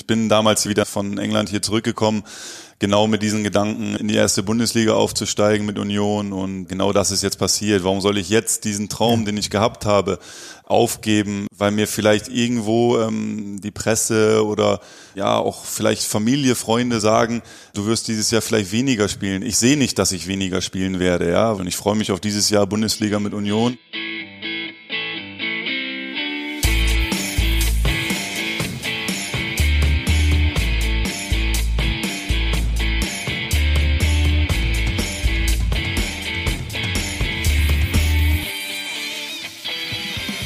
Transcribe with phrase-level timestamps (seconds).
[0.00, 2.22] Ich bin damals wieder von England hier zurückgekommen,
[2.78, 7.22] genau mit diesen Gedanken in die erste Bundesliga aufzusteigen mit Union und genau das ist
[7.22, 7.84] jetzt passiert.
[7.84, 10.18] Warum soll ich jetzt diesen Traum, den ich gehabt habe,
[10.64, 14.80] aufgeben, weil mir vielleicht irgendwo ähm, die Presse oder
[15.14, 17.42] ja auch vielleicht Familie, Freunde sagen,
[17.74, 19.42] du wirst dieses Jahr vielleicht weniger spielen.
[19.42, 22.48] Ich sehe nicht, dass ich weniger spielen werde, ja, und ich freue mich auf dieses
[22.48, 23.76] Jahr Bundesliga mit Union.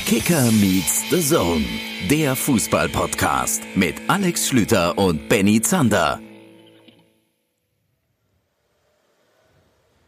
[0.07, 1.65] Kicker meets the Zone,
[2.11, 6.21] der Fußball-Podcast mit Alex Schlüter und Benny Zander.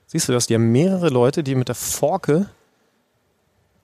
[0.07, 0.47] Siehst du das?
[0.47, 2.51] Die haben mehrere Leute, die mit der Forke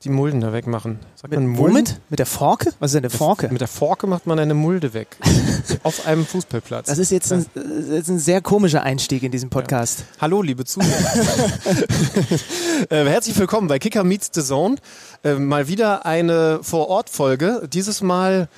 [0.05, 0.99] die Mulden da wegmachen.
[1.15, 1.75] Sagt mit, man Mulden?
[1.75, 2.01] Womit?
[2.09, 2.73] Mit der Forke?
[2.81, 3.49] Was ist denn eine Forke?
[3.49, 5.17] Mit der Forke macht man eine Mulde weg.
[5.85, 6.87] Auf einem Fußballplatz.
[6.87, 10.01] Das ist jetzt ein, das ist ein sehr komischer Einstieg in diesem Podcast.
[10.01, 10.23] Ja.
[10.23, 10.91] Hallo, liebe Zuhörer.
[12.91, 14.77] äh, herzlich willkommen bei Kicker Meets the Zone.
[15.23, 17.69] Äh, mal wieder eine Vor-Ort-Folge.
[17.73, 18.49] Dieses Mal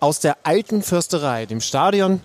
[0.00, 2.20] aus der alten Fürsterei, dem Stadion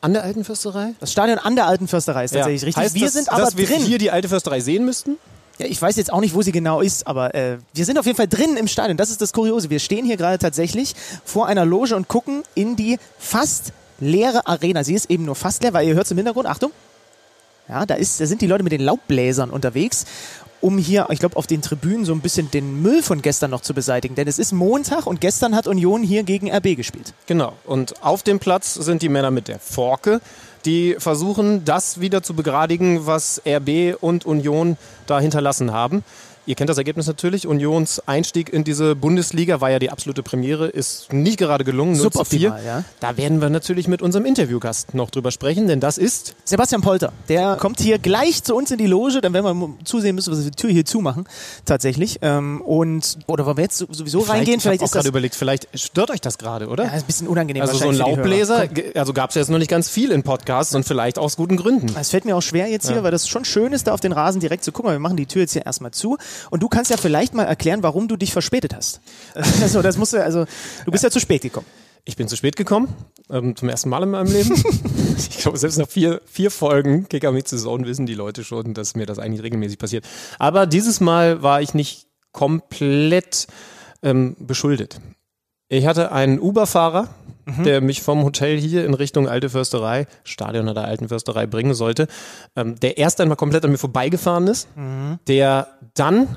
[0.00, 0.94] an der alten Fürsterei?
[1.00, 2.66] Das Stadion an der alten Fürsterei ist tatsächlich ja.
[2.66, 2.82] richtig.
[2.82, 3.68] Heißt wir das, sind aber dass drin.
[3.68, 5.16] wir hier die alte Fürsterei sehen müssten?
[5.62, 8.04] Ja, ich weiß jetzt auch nicht, wo sie genau ist, aber äh, wir sind auf
[8.04, 8.96] jeden Fall drin im Stadion.
[8.96, 9.70] Das ist das Kuriose.
[9.70, 14.82] Wir stehen hier gerade tatsächlich vor einer Loge und gucken in die fast leere Arena.
[14.82, 16.72] Sie ist eben nur fast leer, weil ihr hört im Hintergrund, Achtung.
[17.68, 20.04] Ja, da, ist, da sind die Leute mit den Laubbläsern unterwegs,
[20.60, 23.60] um hier, ich glaube, auf den Tribünen so ein bisschen den Müll von gestern noch
[23.60, 24.16] zu beseitigen.
[24.16, 27.14] Denn es ist Montag und gestern hat Union hier gegen RB gespielt.
[27.26, 27.52] Genau.
[27.64, 30.20] Und auf dem Platz sind die Männer mit der Forke
[30.64, 36.04] die versuchen, das wieder zu begradigen, was RB und Union da hinterlassen haben.
[36.44, 37.46] Ihr kennt das Ergebnis natürlich.
[37.46, 41.94] Unions Einstieg in diese Bundesliga war ja die absolute Premiere, ist nicht gerade gelungen.
[41.94, 42.84] Suboptimal, ja.
[42.98, 47.12] Da werden wir natürlich mit unserem Interviewgast noch drüber sprechen, denn das ist Sebastian Polter.
[47.28, 50.42] Der kommt hier gleich zu uns in die Loge, dann werden wir zusehen müssen, was
[50.42, 51.28] wir die Tür hier zumachen,
[51.64, 52.18] tatsächlich.
[52.22, 54.60] Ähm, und oder wollen wir jetzt sowieso vielleicht, reingehen?
[54.60, 56.86] Vielleicht ich ist das überlegt, vielleicht stört euch das gerade, oder?
[56.86, 57.62] Ja, ist ein bisschen unangenehm.
[57.62, 60.84] Also so ein Laubbläser, also gab es jetzt noch nicht ganz viel in Podcasts und
[60.84, 61.94] vielleicht aus guten Gründen.
[61.96, 63.02] Es fällt mir auch schwer jetzt hier, ja.
[63.04, 64.90] weil das schon schön ist, da auf den Rasen direkt zu gucken.
[64.90, 66.18] Wir machen die Tür jetzt hier erstmal zu.
[66.50, 69.00] Und du kannst ja vielleicht mal erklären, warum du dich verspätet hast.
[69.62, 70.44] Also, das musst du, also,
[70.84, 71.66] du bist ja, ja zu spät gekommen.
[72.04, 72.88] Ich bin zu spät gekommen,
[73.30, 74.52] ähm, zum ersten Mal in meinem Leben.
[75.16, 78.96] ich glaube, selbst nach vier, vier Folgen Kicker mit Saison wissen die Leute schon, dass
[78.96, 80.04] mir das eigentlich regelmäßig passiert.
[80.40, 83.46] Aber dieses Mal war ich nicht komplett
[84.02, 85.00] ähm, beschuldet.
[85.68, 87.08] Ich hatte einen Uber-Fahrer,
[87.56, 87.64] mhm.
[87.64, 92.08] der mich vom Hotel hier in Richtung Alte Försterei, Stadion der Alten Försterei bringen sollte,
[92.56, 95.18] ähm, der erst einmal komplett an mir vorbeigefahren ist, mhm.
[95.28, 96.36] der dann,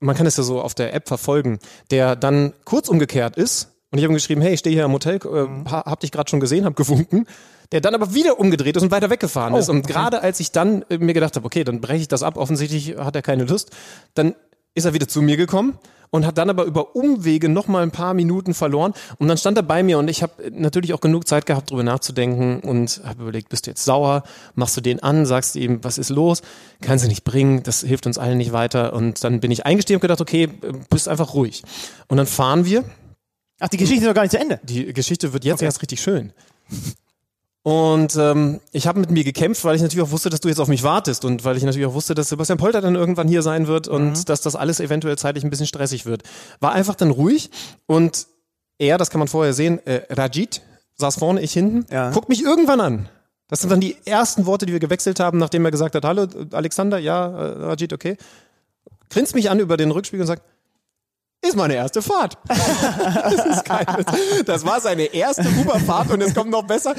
[0.00, 1.58] man kann es ja so auf der App verfolgen,
[1.90, 4.92] der dann kurz umgekehrt ist und ich habe ihm geschrieben, hey, ich stehe hier am
[4.92, 5.70] Hotel, äh, mhm.
[5.70, 7.26] hab dich gerade schon gesehen, hab gewunken,
[7.70, 9.68] der dann aber wieder umgedreht ist und weiter weggefahren oh, ist.
[9.68, 9.92] Und okay.
[9.92, 12.96] gerade als ich dann äh, mir gedacht habe, okay, dann breche ich das ab, offensichtlich
[12.96, 13.70] hat er keine Lust,
[14.14, 14.34] dann
[14.74, 15.78] ist er wieder zu mir gekommen
[16.10, 19.56] und hat dann aber über Umwege noch mal ein paar Minuten verloren und dann stand
[19.56, 23.22] er bei mir und ich habe natürlich auch genug Zeit gehabt, darüber nachzudenken und habe
[23.22, 24.22] überlegt, bist du jetzt sauer,
[24.54, 26.42] machst du den an, sagst du ihm, was ist los,
[26.80, 29.96] kannst du nicht bringen, das hilft uns allen nicht weiter und dann bin ich eingestiegen
[29.96, 30.48] und gedacht, okay,
[30.88, 31.62] bist einfach ruhig.
[32.06, 32.84] Und dann fahren wir.
[33.58, 34.60] Ach, die Geschichte ist noch gar nicht zu Ende.
[34.62, 35.64] Die Geschichte wird jetzt okay.
[35.64, 36.32] erst richtig schön.
[37.64, 40.60] Und ähm, ich habe mit mir gekämpft, weil ich natürlich auch wusste, dass du jetzt
[40.60, 43.40] auf mich wartest und weil ich natürlich auch wusste, dass Sebastian Polter dann irgendwann hier
[43.40, 44.24] sein wird und mhm.
[44.26, 46.24] dass das alles eventuell zeitlich ein bisschen stressig wird.
[46.60, 47.50] War einfach dann ruhig
[47.86, 48.26] und
[48.76, 50.60] er, das kann man vorher sehen, äh, Rajit
[50.96, 52.10] saß vorne, ich hinten, ja.
[52.10, 53.08] guckt mich irgendwann an.
[53.48, 56.26] Das sind dann die ersten Worte, die wir gewechselt haben, nachdem er gesagt hat, hallo
[56.52, 58.18] Alexander, ja, äh, Rajit, okay.
[59.08, 60.42] Grinst mich an über den Rückspiegel und sagt,
[61.40, 62.38] ist meine erste Fahrt.
[62.48, 63.64] das,
[64.46, 66.94] das, war seine erste Uberfahrt und es kommt noch besser.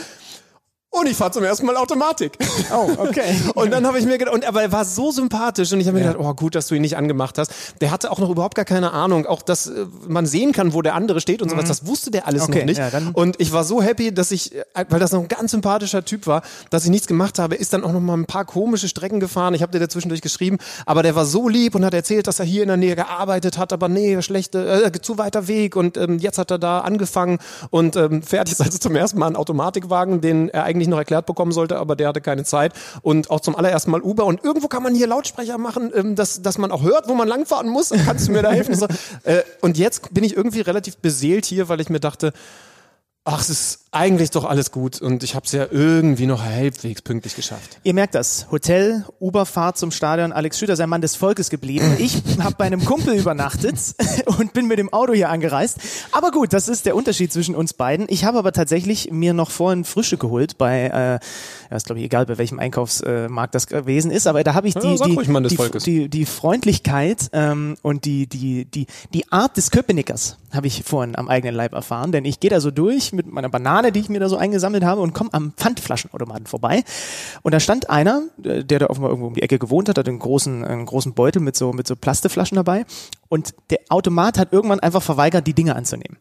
[0.97, 2.37] Und ich fahre zum ersten Mal Automatik.
[2.73, 3.35] Oh, okay.
[3.53, 5.97] und dann habe ich mir gedacht, und aber er war so sympathisch und ich habe
[5.97, 6.13] mir ja.
[6.13, 7.51] gedacht, oh gut, dass du ihn nicht angemacht hast.
[7.79, 10.81] Der hatte auch noch überhaupt gar keine Ahnung, auch dass äh, man sehen kann, wo
[10.81, 11.65] der andere steht und sowas.
[11.65, 11.69] Mhm.
[11.69, 12.77] Das wusste der alles okay, noch nicht.
[12.79, 16.03] Ja, und ich war so happy, dass ich, äh, weil das noch ein ganz sympathischer
[16.03, 17.55] Typ war, dass ich nichts gemacht habe.
[17.55, 19.53] Ist dann auch noch mal ein paar komische Strecken gefahren.
[19.53, 22.45] Ich habe dir dazwischendurch geschrieben, aber der war so lieb und hat erzählt, dass er
[22.45, 26.17] hier in der Nähe gearbeitet hat, aber nee, schlechte, äh, zu weiter Weg und ähm,
[26.19, 27.39] jetzt hat er da angefangen
[27.69, 30.97] und ähm, fährt jetzt also zum ersten Mal einen Automatikwagen, den er eigentlich eigentlich noch
[30.97, 32.73] erklärt bekommen sollte, aber der hatte keine Zeit.
[33.01, 34.25] Und auch zum allerersten Mal Uber.
[34.25, 37.27] Und irgendwo kann man hier Lautsprecher machen, ähm, dass, dass man auch hört, wo man
[37.27, 37.91] langfahren muss.
[38.05, 38.75] Kannst du mir da helfen?
[38.75, 38.87] so,
[39.23, 42.33] äh, und jetzt bin ich irgendwie relativ beseelt hier, weil ich mir dachte,
[43.27, 47.01] Ach, es ist eigentlich doch alles gut und ich habe es ja irgendwie noch halbwegs
[47.01, 47.79] pünktlich geschafft.
[47.81, 48.45] Ihr merkt das.
[48.51, 50.31] Hotel, Uberfahrt zum Stadion.
[50.31, 51.95] Alex Schüter, sein Mann des Volkes geblieben.
[51.97, 53.79] Ich habe bei einem Kumpel übernachtet
[54.25, 55.79] und bin mit dem Auto hier angereist.
[56.11, 58.05] Aber gut, das ist der Unterschied zwischen uns beiden.
[58.09, 61.19] Ich habe aber tatsächlich mir noch vorhin Frische geholt bei, äh,
[61.71, 64.75] ja, ist glaube ich egal, bei welchem Einkaufsmarkt das gewesen ist, aber da habe ich
[64.75, 65.55] die, Ja, die,
[65.85, 70.83] die, die, die Freundlichkeit ähm, und die, die, die, die Art des Köpenickers habe ich
[70.83, 73.99] vorhin am eigenen Leib erfahren, denn ich gehe da so durch mit meiner Banane, die
[73.99, 76.83] ich mir da so eingesammelt habe und komme am Pfandflaschenautomaten vorbei
[77.41, 80.07] und da stand einer, äh, der da offenbar irgendwo um die Ecke gewohnt hat, hat
[80.07, 82.85] einen großen, einen großen Beutel mit so, mit so Plasteflaschen dabei
[83.29, 86.17] und der Automat hat irgendwann einfach verweigert, die Dinge anzunehmen.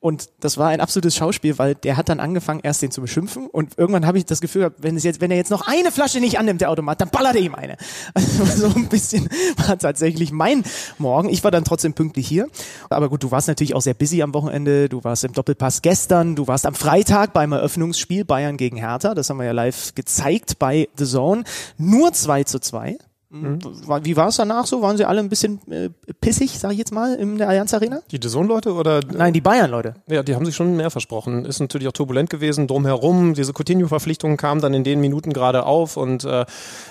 [0.00, 3.48] Und das war ein absolutes Schauspiel, weil der hat dann angefangen, erst den zu beschimpfen
[3.48, 6.38] und irgendwann habe ich das Gefühl gehabt, wenn wenn er jetzt noch eine Flasche nicht
[6.38, 7.76] annimmt, der Automat, dann ballert er ihm eine.
[8.14, 9.28] Also so ein bisschen
[9.66, 10.64] war tatsächlich mein
[10.98, 11.28] Morgen.
[11.28, 12.48] Ich war dann trotzdem pünktlich hier.
[12.90, 14.88] Aber gut, du warst natürlich auch sehr busy am Wochenende.
[14.88, 16.36] Du warst im Doppelpass gestern.
[16.36, 19.14] Du warst am Freitag beim Eröffnungsspiel Bayern gegen Hertha.
[19.14, 21.44] Das haben wir ja live gezeigt bei The Zone.
[21.76, 22.98] Nur 2 zu 2.
[23.30, 24.80] War- Wie war es danach so?
[24.80, 25.90] Waren sie alle ein bisschen äh,
[26.20, 28.00] pissig, sag ich jetzt mal, in der Allianz Arena?
[28.10, 29.00] Die Dazone-Leute oder?
[29.12, 29.94] Nein, die Bayern-Leute.
[30.08, 31.44] Ja, die haben sich schon mehr versprochen.
[31.44, 33.34] Ist natürlich auch turbulent gewesen drumherum.
[33.34, 36.46] Diese Coutinho-Verpflichtungen kamen dann in den Minuten gerade auf und äh,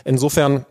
[0.05, 0.65] insofern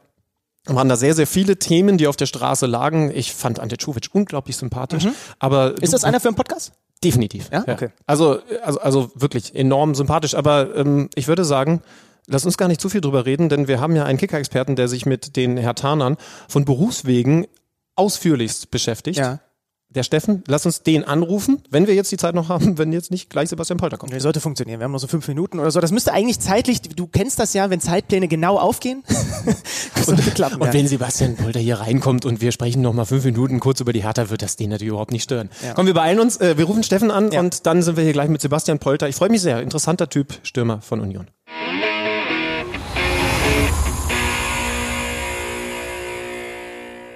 [0.67, 3.11] waren da sehr, sehr viele Themen, die auf der Straße lagen.
[3.15, 5.07] Ich fand Ante Czovic unglaublich sympathisch.
[5.39, 6.73] Aber Ist das einer für einen Podcast?
[7.05, 7.51] Definitiv.
[7.53, 7.63] Ja?
[7.67, 7.91] Okay.
[8.07, 10.35] Also, also, also wirklich enorm sympathisch.
[10.35, 11.83] Aber ähm, ich würde sagen,
[12.27, 14.89] lass uns gar nicht zu viel drüber reden, denn wir haben ja einen Kicker-Experten, der
[14.89, 16.17] sich mit den Hertanern
[16.49, 17.47] von Berufswegen
[17.95, 19.19] ausführlichst beschäftigt.
[19.19, 19.41] Ja.
[19.89, 23.13] Der Steffen, lass uns den anrufen, wenn wir jetzt die Zeit noch haben, wenn jetzt
[23.13, 24.13] nicht gleich Sebastian Polter kommt.
[24.13, 24.81] Nee, sollte funktionieren.
[24.81, 25.81] Wir haben noch so fünf Minuten oder so.
[25.81, 29.05] Das müsste eigentlich zeitlich, du kennst das ja, wenn Zeitpläne genau aufgehen.
[30.03, 30.61] sollte klappen.
[30.61, 30.73] Und ja.
[30.75, 34.03] wenn Sebastian Polter hier reinkommt und wir sprechen noch mal fünf Minuten kurz über die
[34.03, 35.51] Hertha, wird das den natürlich überhaupt nicht stören.
[35.77, 37.41] Komm, wir beeilen uns, äh, wir rufen Steffen an Ja.
[37.41, 39.09] und dann sind wir hier gleich mit Sebastian Polter.
[39.09, 39.63] Ich freue mich sehr.
[39.63, 41.29] Interessanter Typ, Stürmer von Union.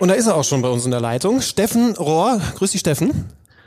[0.00, 1.42] Und da ist er auch schon bei uns in der Leitung.
[1.42, 2.40] Steffen Rohr.
[2.56, 3.26] Grüß dich, Steffen.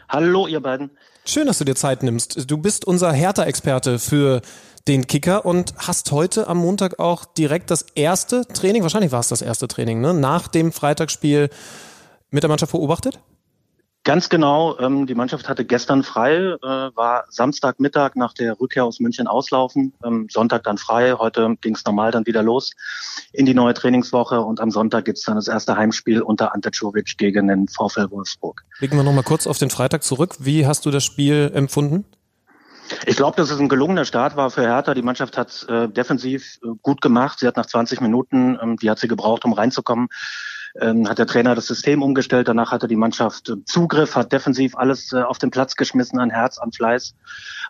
[0.09, 0.89] Hallo, ihr beiden.
[1.25, 2.49] Schön, dass du dir Zeit nimmst.
[2.49, 4.41] Du bist unser Hertha-Experte für
[4.87, 9.27] den Kicker und hast heute am Montag auch direkt das erste Training, wahrscheinlich war es
[9.27, 11.49] das erste Training, ne, nach dem Freitagsspiel
[12.31, 13.19] mit der Mannschaft beobachtet?
[14.05, 18.99] Ganz genau, ähm, die Mannschaft hatte gestern frei, äh, war Samstagmittag nach der Rückkehr aus
[18.99, 22.71] München auslaufen, ähm, Sonntag dann frei, heute ging es normal dann wieder los
[23.31, 27.17] in die neue Trainingswoche und am Sonntag gibt's dann das erste Heimspiel unter Ante Czovic
[27.17, 28.65] gegen den VfL Wolfsburg.
[28.79, 30.35] Blicken wir nochmal kurz auf den Freitag zurück.
[30.39, 32.03] Wie hast du das Spiel empfunden?
[33.05, 34.93] Ich glaube, dass es ein gelungener Start war für Hertha.
[34.93, 37.39] Die Mannschaft hat äh, defensiv äh, gut gemacht.
[37.39, 40.09] Sie hat nach 20 Minuten, ähm, die hat sie gebraucht, um reinzukommen,
[40.79, 42.47] ähm, hat der Trainer das System umgestellt.
[42.47, 46.29] Danach hatte die Mannschaft äh, Zugriff, hat defensiv alles äh, auf den Platz geschmissen an
[46.29, 47.15] Herz, an Fleiß.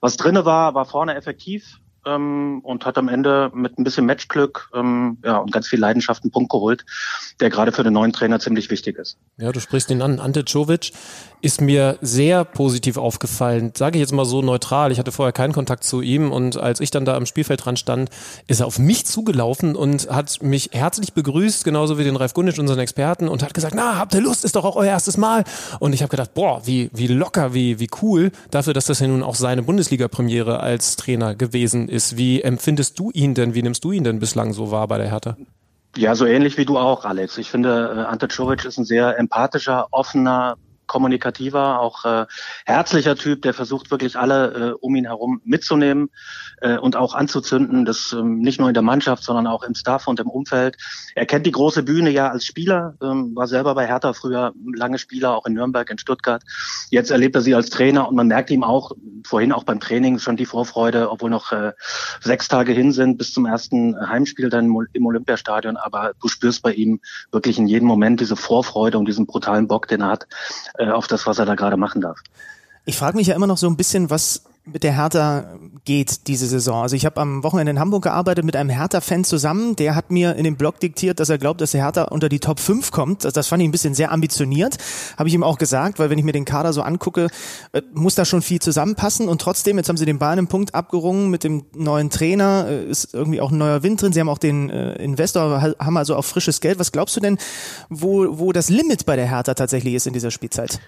[0.01, 4.69] Was drinne war, war vorne effektiv ähm, und hat am Ende mit ein bisschen Matchglück
[4.73, 6.85] ähm, ja, und ganz viel Leidenschaft einen Punkt geholt,
[7.39, 9.17] der gerade für den neuen Trainer ziemlich wichtig ist.
[9.37, 10.19] Ja, du sprichst ihn an.
[10.19, 10.91] Ante Czovic
[11.41, 13.73] ist mir sehr positiv aufgefallen.
[13.75, 14.91] Sage ich jetzt mal so neutral.
[14.91, 17.75] Ich hatte vorher keinen Kontakt zu ihm und als ich dann da am Spielfeld dran
[17.75, 18.09] stand,
[18.47, 22.59] ist er auf mich zugelaufen und hat mich herzlich begrüßt, genauso wie den Ralf Gunnisch,
[22.59, 24.45] unseren Experten, und hat gesagt, na, habt ihr Lust?
[24.45, 25.43] Ist doch auch euer erstes Mal.
[25.79, 29.07] Und ich habe gedacht, boah, wie, wie locker, wie, wie cool, dafür, dass das ja
[29.07, 32.17] nun auch seine Bundesliga-Premiere als Trainer gewesen ist.
[32.17, 33.53] Wie empfindest du ihn denn?
[33.53, 35.37] Wie nimmst du ihn denn bislang so wahr bei der Hertha?
[35.95, 37.37] Ja, so ähnlich wie du auch, Alex.
[37.37, 40.57] Ich finde, äh, Ante Czovic ist ein sehr empathischer, offener,
[40.93, 42.27] kommunikativer, auch äh,
[42.65, 46.11] herzlicher Typ, der versucht wirklich alle äh, um ihn herum mitzunehmen
[46.61, 47.83] äh, und auch anzuzünden.
[47.83, 50.77] Das ähm, nicht nur in der Mannschaft, sondern auch im Staff und im Umfeld.
[51.15, 54.99] Er kennt die große Bühne ja als Spieler, ähm, war selber bei Hertha früher lange
[54.99, 56.43] Spieler, auch in Nürnberg, in Stuttgart.
[56.91, 58.91] Jetzt erlebt er sie als Trainer und man merkt ihm auch
[59.25, 61.71] vorhin auch beim Training schon die Vorfreude, obwohl noch äh,
[62.21, 65.75] sechs Tage hin sind bis zum ersten Heimspiel dann im- Olympiastadion.
[65.75, 66.99] Aber du spürst bei ihm
[67.31, 70.27] wirklich in jedem Moment diese Vorfreude und diesen brutalen Bock, den er hat,
[70.91, 72.19] auf das, was er da gerade machen darf.
[72.85, 76.47] Ich frage mich ja immer noch so ein bisschen, was mit der Hertha geht diese
[76.47, 76.83] Saison.
[76.83, 79.75] Also ich habe am Wochenende in Hamburg gearbeitet mit einem Hertha-Fan zusammen.
[79.75, 82.39] Der hat mir in dem Blog diktiert, dass er glaubt, dass der Hertha unter die
[82.39, 83.25] Top 5 kommt.
[83.25, 84.77] Das, das fand ich ein bisschen sehr ambitioniert.
[85.17, 87.27] Habe ich ihm auch gesagt, weil wenn ich mir den Kader so angucke,
[87.73, 89.27] äh, muss da schon viel zusammenpassen.
[89.27, 92.65] Und trotzdem, jetzt haben sie den Bayern einen Punkt abgerungen mit dem neuen Trainer.
[92.69, 94.13] Äh, ist irgendwie auch ein neuer Wind drin.
[94.13, 96.79] Sie haben auch den äh, Investor, ha- haben also auch frisches Geld.
[96.79, 97.37] Was glaubst du denn,
[97.89, 100.79] wo, wo das Limit bei der Hertha tatsächlich ist in dieser Spielzeit?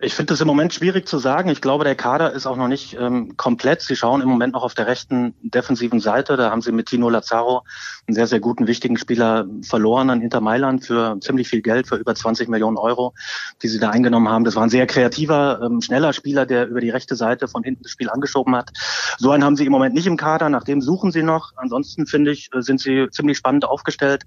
[0.00, 1.48] Ich finde es im Moment schwierig zu sagen.
[1.48, 3.82] Ich glaube, der Kader ist auch noch nicht ähm, komplett.
[3.82, 6.36] Sie schauen im Moment noch auf der rechten defensiven Seite.
[6.36, 7.64] Da haben sie mit Tino Lazaro
[8.06, 11.96] einen sehr, sehr guten, wichtigen Spieler verloren an Inter Mailand für ziemlich viel Geld, für
[11.96, 13.12] über 20 Millionen Euro,
[13.60, 14.44] die sie da eingenommen haben.
[14.44, 17.82] Das war ein sehr kreativer, ähm, schneller Spieler, der über die rechte Seite von hinten
[17.82, 18.70] das Spiel angeschoben hat.
[19.18, 20.48] So einen haben sie im Moment nicht im Kader.
[20.48, 21.54] Nach dem suchen sie noch.
[21.56, 24.26] Ansonsten finde ich, äh, sind sie ziemlich spannend aufgestellt.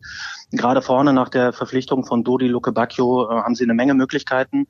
[0.52, 4.68] Gerade vorne nach der Verpflichtung von Dodi Luke Bacchio äh, haben sie eine Menge Möglichkeiten.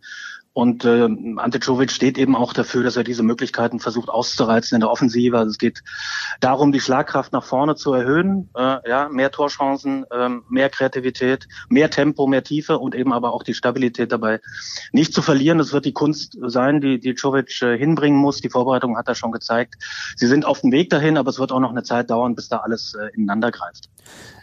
[0.54, 4.82] Und äh, Ante Czovic steht eben auch dafür, dass er diese Möglichkeiten versucht auszureizen in
[4.82, 5.38] der Offensive.
[5.38, 5.82] Also es geht
[6.42, 11.90] darum, die Schlagkraft nach vorne zu erhöhen, äh, ja, mehr Torchancen, äh, mehr Kreativität, mehr
[11.90, 14.42] Tempo, mehr Tiefe und eben aber auch die Stabilität dabei
[14.92, 15.58] nicht zu verlieren.
[15.58, 18.42] Das wird die Kunst sein, die, die Czovic äh, hinbringen muss.
[18.42, 19.76] Die Vorbereitung hat er schon gezeigt.
[20.18, 22.50] Sie sind auf dem Weg dahin, aber es wird auch noch eine Zeit dauern, bis
[22.50, 23.90] da alles äh, ineinander greift.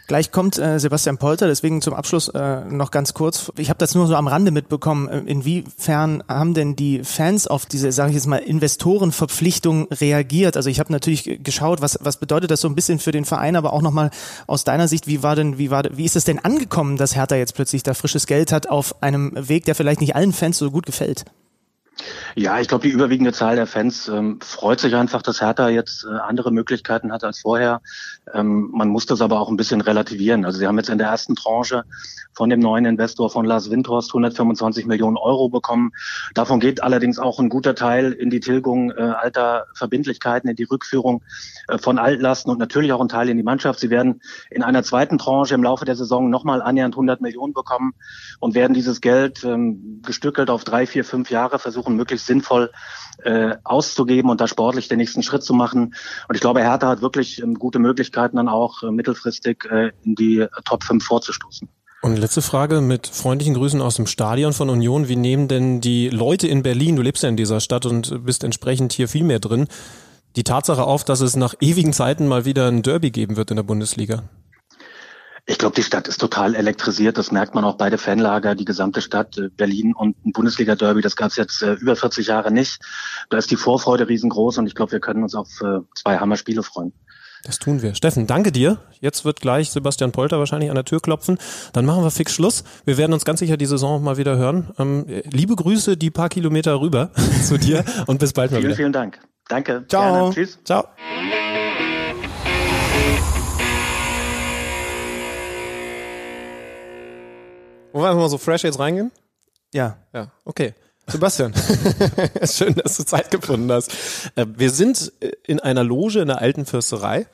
[0.09, 3.51] Gleich kommt äh, Sebastian Polter, deswegen zum Abschluss äh, noch ganz kurz.
[3.59, 5.07] Ich habe das nur so am Rande mitbekommen.
[5.07, 10.57] Äh, inwiefern haben denn die Fans auf diese, sage ich jetzt mal, Investorenverpflichtung reagiert?
[10.57, 13.55] Also ich habe natürlich geschaut, was, was bedeutet das so ein bisschen für den Verein,
[13.55, 14.09] aber auch nochmal
[14.47, 17.35] aus deiner Sicht, wie war denn, wie war, wie ist es denn angekommen, dass Hertha
[17.35, 20.71] jetzt plötzlich da frisches Geld hat auf einem Weg, der vielleicht nicht allen Fans so
[20.71, 21.25] gut gefällt?
[22.35, 26.05] Ja, ich glaube, die überwiegende Zahl der Fans ähm, freut sich einfach, dass Hertha jetzt
[26.05, 27.81] äh, andere Möglichkeiten hat als vorher.
[28.33, 30.45] Ähm, man muss das aber auch ein bisschen relativieren.
[30.45, 31.83] Also sie haben jetzt in der ersten Tranche
[32.33, 35.91] von dem neuen Investor von Lars Windhorst 125 Millionen Euro bekommen.
[36.33, 40.63] Davon geht allerdings auch ein guter Teil in die Tilgung äh, alter Verbindlichkeiten, in die
[40.63, 41.23] Rückführung
[41.67, 43.79] äh, von Altlasten und natürlich auch ein Teil in die Mannschaft.
[43.79, 47.93] Sie werden in einer zweiten Tranche im Laufe der Saison nochmal annähernd 100 Millionen bekommen
[48.39, 52.71] und werden dieses Geld ähm, gestückelt auf drei, vier, fünf Jahre versuchen, möglichst sinnvoll
[53.23, 55.95] äh, auszugeben und da sportlich den nächsten Schritt zu machen.
[56.27, 60.15] Und ich glaube, Hertha hat wirklich ähm, gute Möglichkeiten, dann auch äh, mittelfristig äh, in
[60.15, 61.67] die Top 5 vorzustoßen.
[62.01, 65.09] Und letzte Frage mit freundlichen Grüßen aus dem Stadion von Union.
[65.09, 68.45] Wie nehmen denn die Leute in Berlin, du lebst ja in dieser Stadt und bist
[68.45, 69.67] entsprechend hier viel mehr drin,
[70.37, 73.57] die Tatsache auf, dass es nach ewigen Zeiten mal wieder ein Derby geben wird in
[73.57, 74.23] der Bundesliga?
[75.49, 77.17] Ich glaube, die Stadt ist total elektrisiert.
[77.17, 81.01] Das merkt man auch beide Fanlager, die gesamte Stadt, äh, Berlin und ein Bundesliga-Derby.
[81.01, 82.79] Das gab es jetzt äh, über 40 Jahre nicht.
[83.31, 86.61] Da ist die Vorfreude riesengroß und ich glaube, wir können uns auf äh, zwei Hammerspiele
[86.61, 86.93] freuen.
[87.43, 87.95] Das tun wir.
[87.95, 88.77] Steffen, danke dir.
[88.99, 91.39] Jetzt wird gleich Sebastian Polter wahrscheinlich an der Tür klopfen.
[91.73, 92.63] Dann machen wir fix Schluss.
[92.85, 94.69] Wir werden uns ganz sicher die Saison mal wieder hören.
[94.77, 97.09] Ähm, liebe Grüße die paar Kilometer rüber
[97.43, 98.75] zu dir und bis bald mal vielen, wieder.
[98.77, 99.19] Vielen Dank.
[99.47, 99.83] Danke.
[99.87, 100.13] Ciao.
[100.13, 100.35] Gerne.
[100.35, 100.59] Tschüss.
[100.63, 100.85] Ciao.
[107.91, 109.11] Wollen wir einfach mal so fresh jetzt reingehen?
[109.73, 109.97] Ja.
[110.13, 110.73] Ja, okay.
[111.07, 111.53] Sebastian,
[112.43, 113.91] schön, dass du Zeit gefunden hast.
[114.35, 115.11] Äh, wir sind
[115.47, 117.25] in einer Loge in der alten Fürsterei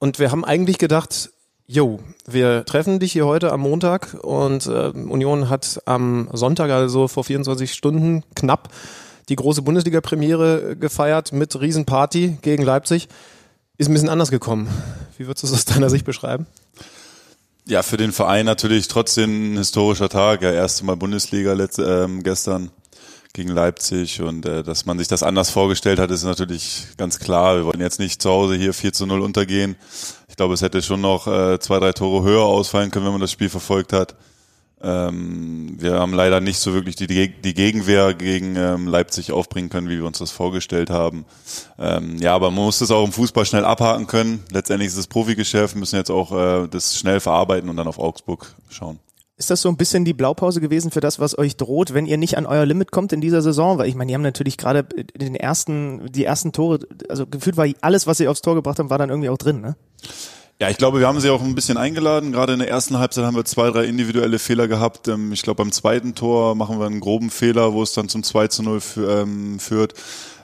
[0.00, 1.30] und wir haben eigentlich gedacht,
[1.66, 7.06] jo, wir treffen dich hier heute am Montag und äh, Union hat am Sonntag, also
[7.06, 8.70] vor 24 Stunden knapp,
[9.28, 13.08] die große Bundesliga-Premiere gefeiert mit Riesenparty gegen Leipzig.
[13.78, 14.68] Ist ein bisschen anders gekommen.
[15.16, 16.46] Wie würdest du es aus deiner Sicht beschreiben?
[17.66, 20.42] Ja, für den Verein natürlich trotzdem ein historischer Tag.
[20.42, 22.70] Ja, erste Mal Bundesliga letzte, ähm, gestern
[23.34, 27.56] gegen Leipzig und äh, dass man sich das anders vorgestellt hat, ist natürlich ganz klar.
[27.56, 29.76] Wir wollten jetzt nicht zu Hause hier 4 zu 0 untergehen.
[30.28, 33.20] Ich glaube, es hätte schon noch äh, zwei, drei Tore höher ausfallen können, wenn man
[33.20, 34.16] das Spiel verfolgt hat.
[34.82, 39.88] Ähm, wir haben leider nicht so wirklich die, die Gegenwehr gegen ähm, Leipzig aufbringen können,
[39.88, 41.24] wie wir uns das vorgestellt haben.
[41.78, 44.42] Ähm, ja, aber man muss das auch im Fußball schnell abhaken können.
[44.50, 48.54] Letztendlich ist es Profigeschäft, müssen jetzt auch äh, das schnell verarbeiten und dann auf Augsburg
[48.70, 48.98] schauen.
[49.36, 52.16] Ist das so ein bisschen die Blaupause gewesen für das, was euch droht, wenn ihr
[52.16, 53.78] nicht an euer Limit kommt in dieser Saison?
[53.78, 57.66] Weil ich meine, die haben natürlich gerade den ersten, die ersten Tore, also gefühlt war
[57.80, 59.76] alles, was sie aufs Tor gebracht haben, war dann irgendwie auch drin, ne?
[60.62, 62.30] Ja, ich glaube, wir haben sie auch ein bisschen eingeladen.
[62.30, 65.08] Gerade in der ersten Halbzeit haben wir zwei, drei individuelle Fehler gehabt.
[65.08, 68.22] Ähm, ich glaube, beim zweiten Tor machen wir einen groben Fehler, wo es dann zum
[68.22, 69.94] 2 zu 0 ähm, führt.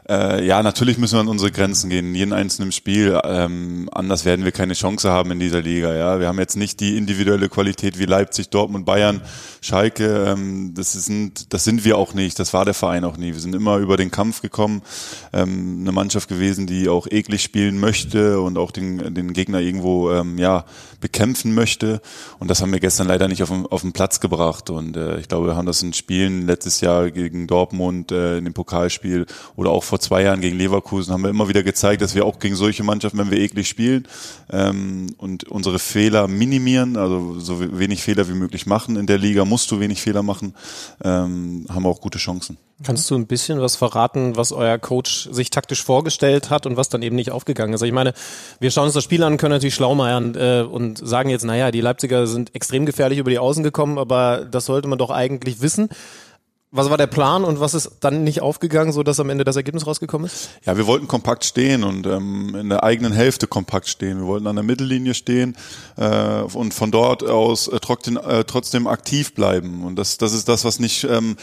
[0.09, 3.21] Äh, ja, natürlich müssen wir an unsere Grenzen gehen, in jedem einzelnen Spiel.
[3.25, 5.95] Ähm, anders werden wir keine Chance haben in dieser Liga.
[5.95, 9.21] Ja, wir haben jetzt nicht die individuelle Qualität wie Leipzig, Dortmund, Bayern,
[9.61, 10.25] Schalke.
[10.29, 12.39] Ähm, das sind, das sind wir auch nicht.
[12.39, 13.35] Das war der Verein auch nie.
[13.35, 14.81] Wir sind immer über den Kampf gekommen.
[15.35, 20.11] Ähm, eine Mannschaft gewesen, die auch eklig spielen möchte und auch den, den Gegner irgendwo
[20.11, 20.65] ähm, ja
[21.01, 22.01] bekämpfen möchte.
[22.39, 24.71] Und das haben wir gestern leider nicht auf den, auf den Platz gebracht.
[24.71, 28.45] Und äh, ich glaube, wir haben das in Spielen letztes Jahr gegen Dortmund äh, in
[28.45, 32.15] dem Pokalspiel oder auch vor zwei Jahren gegen Leverkusen haben wir immer wieder gezeigt, dass
[32.15, 34.07] wir auch gegen solche Mannschaften, wenn wir eklig spielen
[34.51, 38.97] ähm, und unsere Fehler minimieren, also so wenig Fehler wie möglich machen.
[38.97, 40.55] In der Liga musst du wenig Fehler machen,
[41.03, 42.57] ähm, haben wir auch gute Chancen.
[42.85, 46.89] Kannst du ein bisschen was verraten, was euer Coach sich taktisch vorgestellt hat und was
[46.89, 47.83] dann eben nicht aufgegangen ist?
[47.83, 48.15] Ich meine,
[48.61, 51.81] wir schauen uns das Spiel an, können natürlich schlaumeiern äh, und sagen jetzt, naja, die
[51.81, 55.89] Leipziger sind extrem gefährlich über die Außen gekommen, aber das sollte man doch eigentlich wissen.
[56.71, 59.57] Was war der Plan und was ist dann nicht aufgegangen, so dass am Ende das
[59.57, 60.51] Ergebnis rausgekommen ist?
[60.67, 64.19] Ja, wir wollten kompakt stehen und ähm, in der eigenen Hälfte kompakt stehen.
[64.19, 65.57] Wir wollten an der Mittellinie stehen
[65.97, 69.83] äh, und von dort aus äh, trotzdem, äh, trotzdem aktiv bleiben.
[69.83, 71.37] Und das, das ist das, was nicht ähm,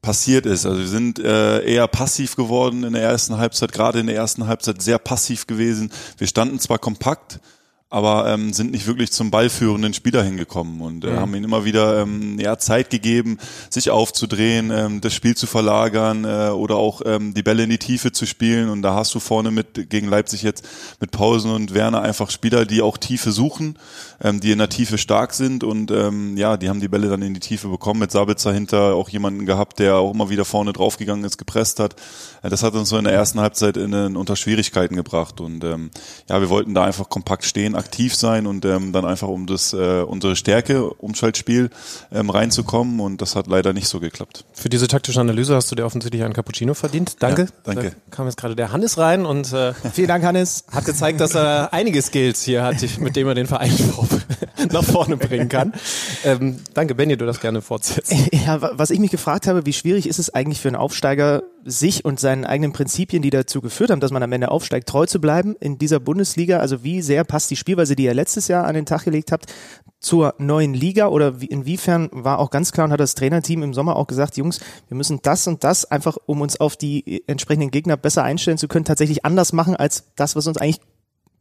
[0.00, 0.64] passiert ist.
[0.64, 4.46] Also wir sind äh, eher passiv geworden in der ersten Halbzeit, gerade in der ersten
[4.46, 5.90] Halbzeit sehr passiv gewesen.
[6.18, 7.40] Wir standen zwar kompakt,
[7.88, 11.20] aber ähm, sind nicht wirklich zum ballführenden Spieler hingekommen und äh, mhm.
[11.20, 13.38] haben ihm immer wieder ähm, ja, Zeit gegeben,
[13.70, 17.78] sich aufzudrehen, ähm, das Spiel zu verlagern äh, oder auch ähm, die Bälle in die
[17.78, 18.70] Tiefe zu spielen.
[18.70, 20.66] Und da hast du vorne mit gegen Leipzig jetzt
[20.98, 23.78] mit Pausen und Werner einfach Spieler, die auch Tiefe suchen,
[24.20, 27.22] ähm, die in der Tiefe stark sind und ähm, ja, die haben die Bälle dann
[27.22, 28.00] in die Tiefe bekommen.
[28.00, 31.94] Mit Sabitzer hinter auch jemanden gehabt, der auch immer wieder vorne draufgegangen ist, gepresst hat.
[32.42, 35.64] Äh, das hat uns so in der ersten Halbzeit in, in unter Schwierigkeiten gebracht und
[35.64, 35.90] ähm,
[36.28, 39.72] ja, wir wollten da einfach kompakt stehen aktiv sein und ähm, dann einfach um das
[39.72, 41.70] äh, unsere Stärke Umschaltspiel
[42.12, 44.44] ähm, reinzukommen und das hat leider nicht so geklappt.
[44.52, 47.16] Für diese taktische Analyse hast du dir offensichtlich einen Cappuccino verdient.
[47.20, 47.42] Danke.
[47.42, 47.90] Ja, danke.
[47.90, 50.64] Da kam jetzt gerade der Hannes rein und äh, vielen Dank Hannes.
[50.70, 53.72] Hat gezeigt, dass er einige Skills hier hat, mit denen er den Verein
[54.72, 55.72] nach vorne bringen kann.
[56.24, 58.14] Ähm, danke, Benny, du das gerne fortsetzt.
[58.46, 62.04] Ja, was ich mich gefragt habe, wie schwierig ist es eigentlich für einen Aufsteiger, sich
[62.04, 65.20] und seinen eigenen Prinzipien, die dazu geführt haben, dass man am Ende aufsteigt, treu zu
[65.20, 66.58] bleiben in dieser Bundesliga?
[66.58, 69.52] Also wie sehr passt die Spielweise, die ihr letztes Jahr an den Tag gelegt habt,
[69.98, 73.74] zur neuen Liga oder wie, inwiefern war auch ganz klar und hat das Trainerteam im
[73.74, 77.72] Sommer auch gesagt, Jungs, wir müssen das und das einfach, um uns auf die entsprechenden
[77.72, 80.80] Gegner besser einstellen zu können, tatsächlich anders machen als das, was uns eigentlich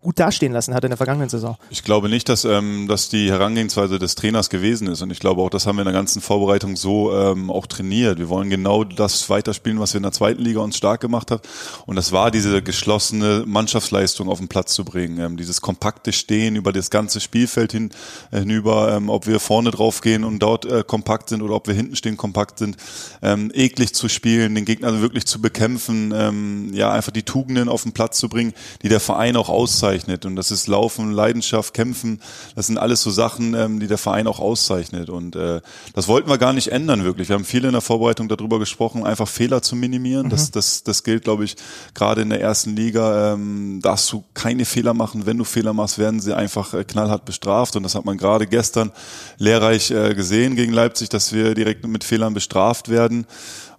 [0.05, 1.57] gut dastehen lassen hat in der vergangenen Saison.
[1.71, 5.01] Ich glaube nicht, dass, ähm, dass die Herangehensweise des Trainers gewesen ist.
[5.01, 8.19] Und ich glaube auch, das haben wir in der ganzen Vorbereitung so ähm, auch trainiert.
[8.19, 11.41] Wir wollen genau das weiterspielen, was wir in der zweiten Liga uns stark gemacht haben.
[11.87, 15.19] Und das war diese geschlossene Mannschaftsleistung auf den Platz zu bringen.
[15.19, 17.89] Ähm, dieses kompakte Stehen über das ganze Spielfeld hin,
[18.29, 21.65] äh, hinüber, ähm, ob wir vorne drauf gehen und dort äh, kompakt sind oder ob
[21.65, 22.77] wir hinten stehen kompakt sind,
[23.23, 27.81] ähm, eklig zu spielen, den Gegner wirklich zu bekämpfen, ähm, ja, einfach die Tugenden auf
[27.81, 30.25] den Platz zu bringen, die der Verein auch auszeichnet auszeichnet.
[30.25, 32.19] Und das ist Laufen, Leidenschaft, Kämpfen.
[32.55, 35.09] Das sind alles so Sachen, ähm, die der Verein auch auszeichnet.
[35.09, 35.61] Und äh,
[35.93, 37.29] das wollten wir gar nicht ändern, wirklich.
[37.29, 40.27] Wir haben viel in der Vorbereitung darüber gesprochen, einfach Fehler zu minimieren.
[40.27, 40.29] Mhm.
[40.31, 41.55] Das, das, das gilt, glaube ich,
[41.93, 43.33] gerade in der ersten Liga.
[43.33, 45.25] Ähm, darfst du keine Fehler machen.
[45.25, 47.75] Wenn du Fehler machst, werden sie einfach äh, knallhart bestraft.
[47.75, 48.91] Und das hat man gerade gestern
[49.37, 53.25] lehrreich äh, gesehen gegen Leipzig, dass wir direkt mit Fehlern bestraft werden.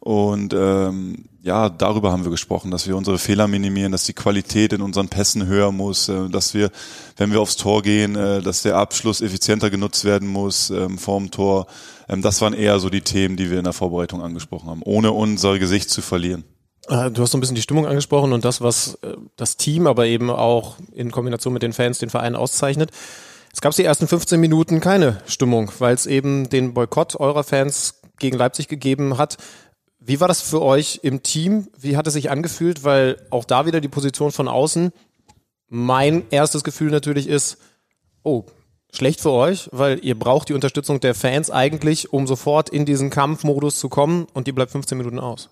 [0.06, 4.72] Und ähm, ja, darüber haben wir gesprochen, dass wir unsere Fehler minimieren, dass die Qualität
[4.72, 6.70] in unseren Pässen höher muss, äh, dass wir,
[7.16, 11.32] wenn wir aufs Tor gehen, äh, dass der Abschluss effizienter genutzt werden muss ähm, vorm
[11.32, 11.66] Tor.
[12.08, 15.10] Ähm, das waren eher so die Themen, die wir in der Vorbereitung angesprochen haben, ohne
[15.10, 16.45] unser Gesicht zu verlieren.
[16.86, 18.97] Äh, du hast so ein bisschen die Stimmung angesprochen und das, was
[19.34, 22.92] das Team, aber eben auch in Kombination mit den Fans den Verein auszeichnet.
[23.52, 27.97] Es gab die ersten 15 Minuten keine Stimmung, weil es eben den Boykott eurer Fans
[28.19, 29.36] gegen Leipzig gegeben hat.
[30.06, 31.66] Wie war das für euch im Team?
[31.76, 32.84] Wie hat es sich angefühlt?
[32.84, 34.92] Weil auch da wieder die Position von außen.
[35.69, 37.58] Mein erstes Gefühl natürlich ist,
[38.23, 38.45] oh,
[38.92, 43.10] schlecht für euch, weil ihr braucht die Unterstützung der Fans eigentlich, um sofort in diesen
[43.10, 45.50] Kampfmodus zu kommen und die bleibt 15 Minuten aus.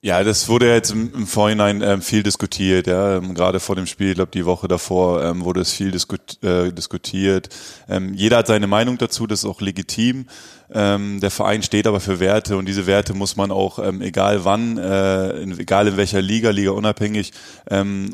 [0.00, 3.16] Ja, das wurde jetzt im, im Vorhinein ähm, viel diskutiert, ja.
[3.16, 6.40] Ähm, gerade vor dem Spiel, ich glaube die Woche davor ähm, wurde es viel diskut
[6.44, 7.48] äh, diskutiert.
[7.88, 10.26] Ähm, jeder hat seine Meinung dazu, das ist auch legitim.
[10.72, 14.44] Ähm, der Verein steht aber für Werte und diese Werte muss man auch, ähm, egal
[14.44, 17.32] wann, äh, in, egal in welcher Liga, Liga unabhängig,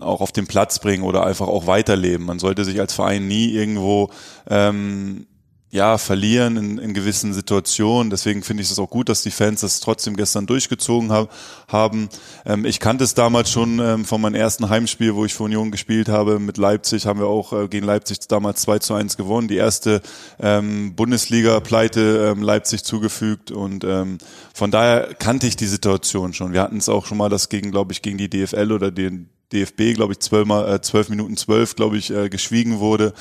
[0.00, 2.26] auch auf den Platz bringen oder einfach auch weiterleben.
[2.26, 4.10] Man sollte sich als Verein nie irgendwo
[4.48, 5.26] ähm,
[5.74, 8.08] ja, verlieren in, in gewissen Situationen.
[8.08, 11.32] Deswegen finde ich es auch gut, dass die Fans das trotzdem gestern durchgezogen hab,
[11.66, 12.08] haben.
[12.46, 15.72] Ähm, ich kannte es damals schon ähm, von meinem ersten Heimspiel, wo ich für Union
[15.72, 16.38] gespielt habe.
[16.38, 19.48] Mit Leipzig haben wir auch äh, gegen Leipzig damals 2 zu 1 gewonnen.
[19.48, 20.00] Die erste
[20.38, 23.50] ähm, Bundesliga-Pleite ähm, Leipzig zugefügt.
[23.50, 24.18] Und ähm,
[24.54, 26.52] von daher kannte ich die Situation schon.
[26.52, 29.28] Wir hatten es auch schon mal das gegen, glaube ich, gegen die DFL oder den
[29.52, 33.12] DFB, glaube ich, zwölf, mal, äh, zwölf Minuten zwölf, glaube ich, äh, geschwiegen wurde.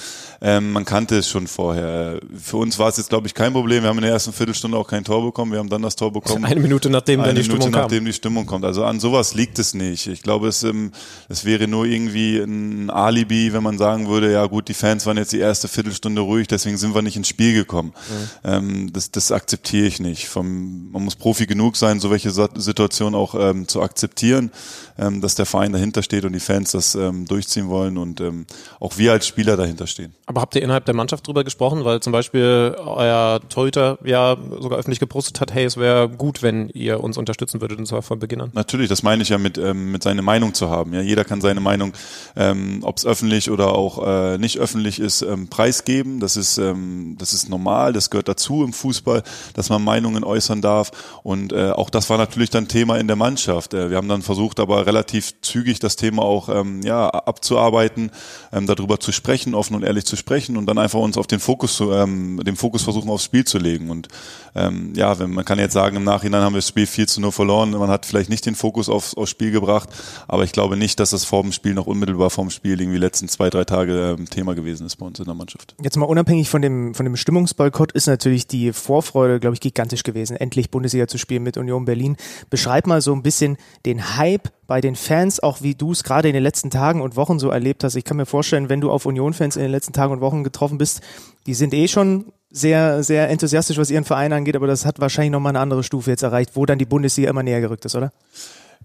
[0.41, 2.19] Ähm, man kannte es schon vorher.
[2.35, 3.83] Für uns war es jetzt, glaube ich, kein Problem.
[3.83, 5.51] Wir haben in der ersten Viertelstunde auch kein Tor bekommen.
[5.51, 6.45] Wir haben dann das Tor bekommen.
[6.45, 7.81] Eine Minute nachdem dann die Minute Stimmung kam.
[7.81, 8.65] nachdem die Stimmung kommt.
[8.65, 10.07] Also an sowas liegt es nicht.
[10.07, 10.91] Ich glaube, es, ähm,
[11.29, 15.17] es wäre nur irgendwie ein Alibi, wenn man sagen würde, ja gut, die Fans waren
[15.17, 17.93] jetzt die erste Viertelstunde ruhig, deswegen sind wir nicht ins Spiel gekommen.
[17.93, 18.49] Mhm.
[18.49, 20.27] Ähm, das, das akzeptiere ich nicht.
[20.27, 24.51] Vom, man muss Profi genug sein, so welche Situationen auch ähm, zu akzeptieren,
[24.97, 28.21] ähm, dass der Verein dahinter steht steht und die Fans das ähm, durchziehen wollen und
[28.21, 28.45] ähm,
[28.79, 30.13] auch wir als Spieler dahinter stehen.
[30.27, 34.77] Aber habt ihr innerhalb der Mannschaft drüber gesprochen, weil zum Beispiel euer Torhüter ja sogar
[34.77, 38.19] öffentlich gepostet hat, hey, es wäre gut, wenn ihr uns unterstützen würdet und zwar von
[38.19, 38.51] Beginn an.
[38.53, 40.93] Natürlich, das meine ich ja mit ähm, mit seine Meinung zu haben.
[40.93, 41.93] Ja, jeder kann seine Meinung,
[42.35, 46.19] ähm, ob es öffentlich oder auch äh, nicht öffentlich ist, ähm, preisgeben.
[46.19, 49.23] Das ist ähm, das ist normal, das gehört dazu im Fußball,
[49.55, 50.91] dass man Meinungen äußern darf
[51.23, 53.73] und äh, auch das war natürlich dann Thema in der Mannschaft.
[53.73, 58.11] Äh, wir haben dann versucht, aber relativ zügig das Thema auch ähm, ja abzuarbeiten,
[58.51, 61.39] ähm, darüber zu sprechen, offen und ehrlich zu sprechen und dann einfach uns auf den
[61.39, 64.07] Fokus zu, ähm, den Fokus versuchen aufs Spiel zu legen und
[64.55, 67.21] ähm, ja, wenn, man kann jetzt sagen, im Nachhinein haben wir das Spiel 4 zu
[67.21, 69.89] 0 verloren, man hat vielleicht nicht den Fokus aufs, aufs Spiel gebracht,
[70.27, 72.99] aber ich glaube nicht, dass das vor dem Spiel noch unmittelbar vor dem Spiel irgendwie
[72.99, 75.75] letzten zwei, drei Tage ähm, Thema gewesen ist bei uns in der Mannschaft.
[75.81, 80.03] Jetzt mal unabhängig von dem, von dem Stimmungsboykott ist natürlich die Vorfreude, glaube ich, gigantisch
[80.03, 82.17] gewesen, endlich Bundesliga zu spielen mit Union Berlin.
[82.49, 86.27] Beschreib mal so ein bisschen den Hype bei den Fans, auch wie du es gerade
[86.27, 87.95] in den letzten Tagen und Wochen so erlebt hast.
[87.95, 90.77] Ich kann mir vorstellen, wenn du auf Union-Fans in den letzten Tagen und Wochen getroffen
[90.77, 91.01] bist,
[91.45, 95.31] die sind eh schon sehr, sehr enthusiastisch, was ihren Verein angeht, aber das hat wahrscheinlich
[95.31, 98.11] nochmal eine andere Stufe jetzt erreicht, wo dann die Bundesliga immer näher gerückt ist, oder?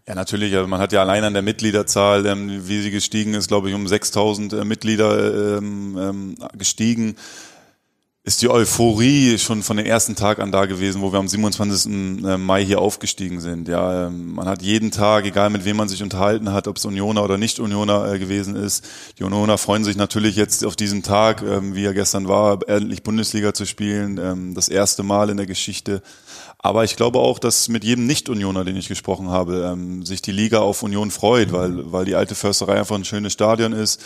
[0.06, 0.54] Ja, natürlich.
[0.56, 3.74] Also man hat ja allein an der Mitgliederzahl, ähm, wie sie gestiegen ist, glaube ich,
[3.74, 7.16] um 6000 äh, Mitglieder ähm, ähm, gestiegen
[8.28, 11.90] ist die Euphorie schon von dem ersten Tag an da gewesen, wo wir am 27.
[11.90, 13.68] Äh, Mai hier aufgestiegen sind.
[13.68, 16.84] Ja, ähm, man hat jeden Tag, egal mit wem man sich unterhalten hat, ob es
[16.84, 18.84] Unioner oder nicht Unioner äh, gewesen ist,
[19.18, 23.02] die Unioner freuen sich natürlich jetzt auf diesen Tag, ähm, wie er gestern war, endlich
[23.02, 26.02] Bundesliga zu spielen, ähm, das erste Mal in der Geschichte.
[26.60, 30.32] Aber ich glaube auch, dass mit jedem Nicht-Unioner, den ich gesprochen habe, ähm, sich die
[30.32, 34.00] Liga auf Union freut, weil, weil die alte Försterei einfach ein schönes Stadion ist,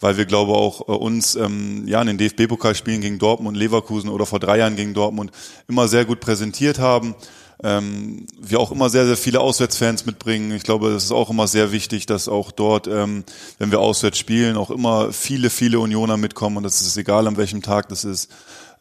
[0.00, 4.08] weil wir, glaube auch äh, uns ähm, ja in den DFB-Pokal spielen gegen Dortmund, Leverkusen
[4.08, 5.32] oder vor drei Jahren gegen Dortmund
[5.68, 7.14] immer sehr gut präsentiert haben.
[7.62, 10.52] Ähm, wir auch immer sehr, sehr viele Auswärtsfans mitbringen.
[10.52, 13.24] Ich glaube, es ist auch immer sehr wichtig, dass auch dort, ähm,
[13.58, 17.36] wenn wir auswärts spielen, auch immer viele, viele Unioner mitkommen und das ist egal, an
[17.36, 18.30] welchem Tag das ist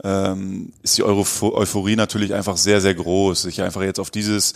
[0.04, 3.44] ähm, ist die Euphorie natürlich einfach sehr, sehr groß.
[3.44, 4.54] Sich einfach jetzt auf dieses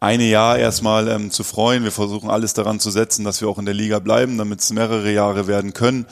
[0.00, 1.84] eine Jahr erstmal ähm, zu freuen.
[1.84, 4.72] Wir versuchen alles daran zu setzen, dass wir auch in der Liga bleiben, damit es
[4.72, 6.06] mehrere Jahre werden können.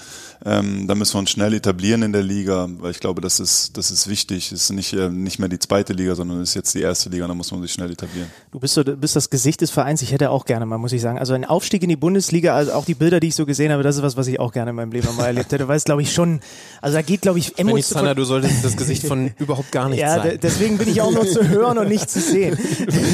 [0.44, 3.76] Ähm, da müssen wir uns schnell etablieren in der Liga, weil ich glaube, das ist,
[3.76, 4.52] das ist wichtig.
[4.52, 7.08] Es ist nicht, äh, nicht mehr die zweite Liga, sondern es ist jetzt die erste
[7.08, 8.30] Liga, da muss man sich schnell etablieren.
[8.52, 10.00] Du bist, so, du bist das Gesicht des Vereins.
[10.02, 11.18] Ich hätte auch gerne mal, muss ich sagen.
[11.18, 13.82] Also ein Aufstieg in die Bundesliga, also auch die Bilder, die ich so gesehen habe,
[13.82, 15.64] das ist was, was ich auch gerne in meinem Leben mal erlebt hätte.
[15.64, 16.40] Du weißt, glaube ich, schon,
[16.80, 18.14] also da geht, glaube ich, emotional.
[18.14, 20.32] du solltest das Gesicht von überhaupt gar nichts ja, sein.
[20.32, 22.56] Ja, deswegen bin ich auch nur zu hören und nicht zu sehen.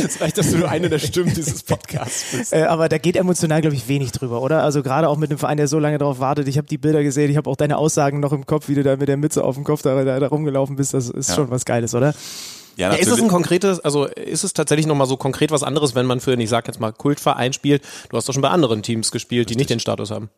[0.05, 2.53] Es reicht, dass du eine der Stimmen dieses Podcasts bist.
[2.53, 4.63] Äh, aber da geht emotional, glaube ich, wenig drüber, oder?
[4.63, 6.49] Also gerade auch mit einem Verein, der so lange darauf wartet.
[6.49, 8.75] Ich habe die Bilder gesehen, ich habe auch deine Aus Aussagen noch im Kopf, wie
[8.75, 10.95] du da mit der Mütze auf dem Kopf da, da, da rumgelaufen bist.
[10.95, 11.35] Das ist ja.
[11.37, 12.13] schon was Geiles, oder?
[12.77, 15.95] Ja, ja, ist es ein konkretes, also ist es tatsächlich nochmal so konkret was anderes,
[15.95, 17.85] wenn man für, ich sag jetzt mal, Kultverein spielt?
[18.09, 19.57] Du hast doch schon bei anderen Teams gespielt, Richtig.
[19.57, 20.29] die nicht den Status haben.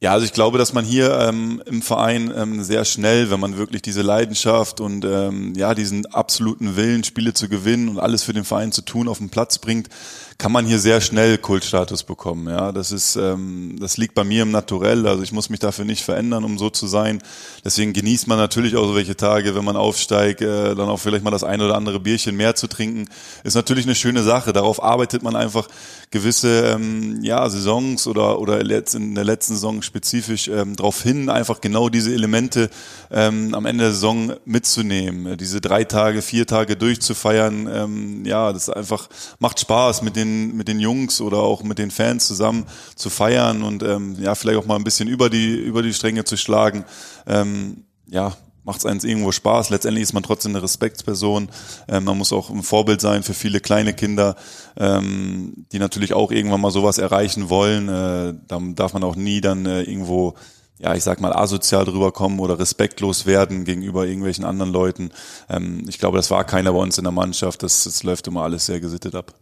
[0.00, 3.56] Ja, also ich glaube, dass man hier ähm, im Verein ähm, sehr schnell, wenn man
[3.56, 8.32] wirklich diese Leidenschaft und ähm, ja diesen absoluten Willen, Spiele zu gewinnen und alles für
[8.32, 9.88] den Verein zu tun, auf den Platz bringt,
[10.38, 12.48] kann man hier sehr schnell Kultstatus bekommen.
[12.48, 15.08] Ja, das ist, ähm, das liegt bei mir im Naturell.
[15.08, 17.20] Also ich muss mich dafür nicht verändern, um so zu sein.
[17.64, 21.24] Deswegen genießt man natürlich auch so welche Tage, wenn man aufsteigt, äh, dann auch vielleicht
[21.24, 23.08] mal das ein oder andere Bierchen mehr zu trinken,
[23.42, 24.52] ist natürlich eine schöne Sache.
[24.52, 25.66] Darauf arbeitet man einfach
[26.12, 31.60] gewisse ähm, ja Saisons oder oder in der letzten Saison spezifisch ähm, darauf hin, einfach
[31.60, 32.70] genau diese Elemente
[33.10, 37.68] ähm, am Ende der Saison mitzunehmen, diese drei Tage, vier Tage durchzufeiern.
[37.72, 39.08] Ähm, ja, das einfach
[39.40, 42.64] macht Spaß mit den den, mit den Jungs oder auch mit den Fans zusammen
[42.94, 46.24] zu feiern und ähm, ja, vielleicht auch mal ein bisschen über die, über die Stränge
[46.24, 46.84] zu schlagen.
[47.26, 48.34] Ähm, ja,
[48.68, 49.70] macht es eins irgendwo Spaß.
[49.70, 51.48] Letztendlich ist man trotzdem eine Respektsperson.
[51.88, 54.36] Ähm, man muss auch ein Vorbild sein für viele kleine Kinder,
[54.76, 57.88] ähm, die natürlich auch irgendwann mal sowas erreichen wollen.
[57.88, 60.34] Äh, da darf man auch nie dann äh, irgendwo
[60.78, 65.10] ja, ich sag mal, asozial drüber kommen oder respektlos werden gegenüber irgendwelchen anderen Leuten.
[65.48, 67.62] Ähm, ich glaube, das war keiner bei uns in der Mannschaft.
[67.62, 69.34] Das, das läuft immer alles sehr gesittet ab.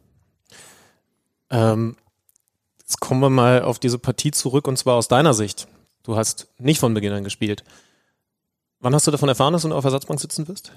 [1.50, 1.96] Ähm,
[2.78, 5.68] jetzt kommen wir mal auf diese Partie zurück und zwar aus deiner Sicht.
[6.02, 7.64] Du hast nicht von Beginn an gespielt.
[8.80, 10.72] Wann hast du davon erfahren, dass du auf Ersatzbank sitzen wirst?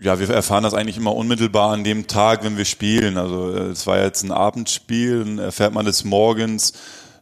[0.00, 3.16] Ja, wir erfahren das eigentlich immer unmittelbar an dem Tag, wenn wir spielen.
[3.16, 6.74] Also äh, es war jetzt ein Abendspiel, dann erfährt man es morgens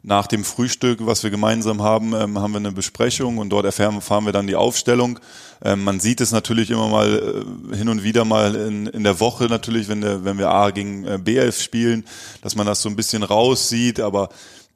[0.06, 4.24] nach dem Frühstück, was wir gemeinsam haben, ähm, haben wir eine Besprechung und dort erfahren
[4.24, 5.18] wir dann die Aufstellung.
[5.64, 9.18] Ähm, man sieht es natürlich immer mal äh, hin und wieder mal in, in der
[9.18, 12.04] Woche natürlich, wenn, der, wenn wir A gegen äh, B11 spielen,
[12.40, 14.28] dass man das so ein bisschen raussieht, aber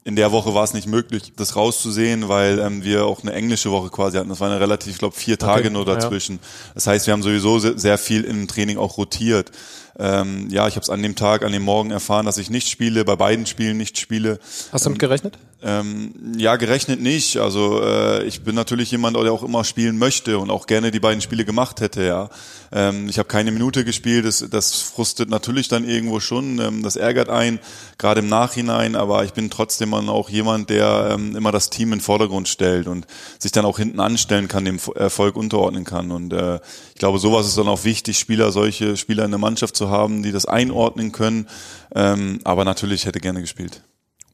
[0.03, 3.71] in der Woche war es nicht möglich, das rauszusehen, weil ähm, wir auch eine englische
[3.71, 4.31] Woche quasi hatten.
[4.31, 6.37] Das waren ja relativ, ich glaube, vier Tage okay, nur dazwischen.
[6.37, 6.73] Ja.
[6.75, 9.53] Das heißt, wir haben sowieso sehr, sehr viel im Training auch rotiert.
[9.99, 12.69] Ähm, ja, ich habe es an dem Tag, an dem Morgen erfahren, dass ich nicht
[12.69, 14.39] spiele, bei beiden Spielen nicht spiele.
[14.73, 15.39] Hast du damit gerechnet?
[15.63, 17.37] Ähm, ja, gerechnet nicht.
[17.37, 21.01] Also äh, ich bin natürlich jemand, der auch immer spielen möchte und auch gerne die
[21.01, 22.03] beiden Spiele gemacht hätte.
[22.03, 22.31] Ja,
[22.73, 24.25] ähm, ich habe keine Minute gespielt.
[24.25, 26.59] Das, das frustet natürlich dann irgendwo schon.
[26.61, 27.59] Ähm, das ärgert einen,
[27.99, 28.97] gerade im Nachhinein.
[28.97, 32.87] Aber ich bin trotzdem auch jemand, der ähm, immer das Team in den Vordergrund stellt
[32.87, 33.07] und
[33.39, 36.11] sich dann auch hinten anstellen kann, dem Erfolg unterordnen kann.
[36.11, 36.59] Und äh,
[36.95, 40.23] ich glaube, sowas ist dann auch wichtig, Spieler, solche Spieler in der Mannschaft zu haben,
[40.23, 41.49] die das einordnen können.
[41.95, 43.83] Ähm, aber natürlich hätte gerne gespielt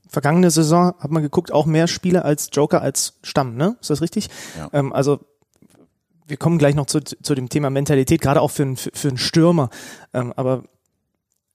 [0.09, 3.77] vergangene Saison hat man geguckt, auch mehr Spiele als Joker als Stamm, ne?
[3.81, 4.29] Ist das richtig?
[4.59, 4.71] Ja.
[4.73, 5.21] Ähm, also
[6.27, 9.09] wir kommen gleich noch zu, zu dem Thema Mentalität, gerade auch für, einen für, für
[9.09, 9.71] einen Stürmer.
[10.13, 10.65] Ähm, aber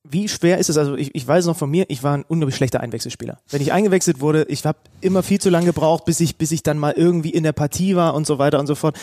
[0.04, 0.78] wie schwer ist es?
[0.78, 3.40] Also ich, ich weiß noch von mir, ich war ein unglaublich schlechter Einwechselspieler.
[3.50, 6.64] Wenn ich eingewechselt wurde, ich habe immer viel zu lange gebraucht, bis ich, bis ich
[6.64, 8.98] dann mal irgendwie in der Partie war und so weiter und so fort.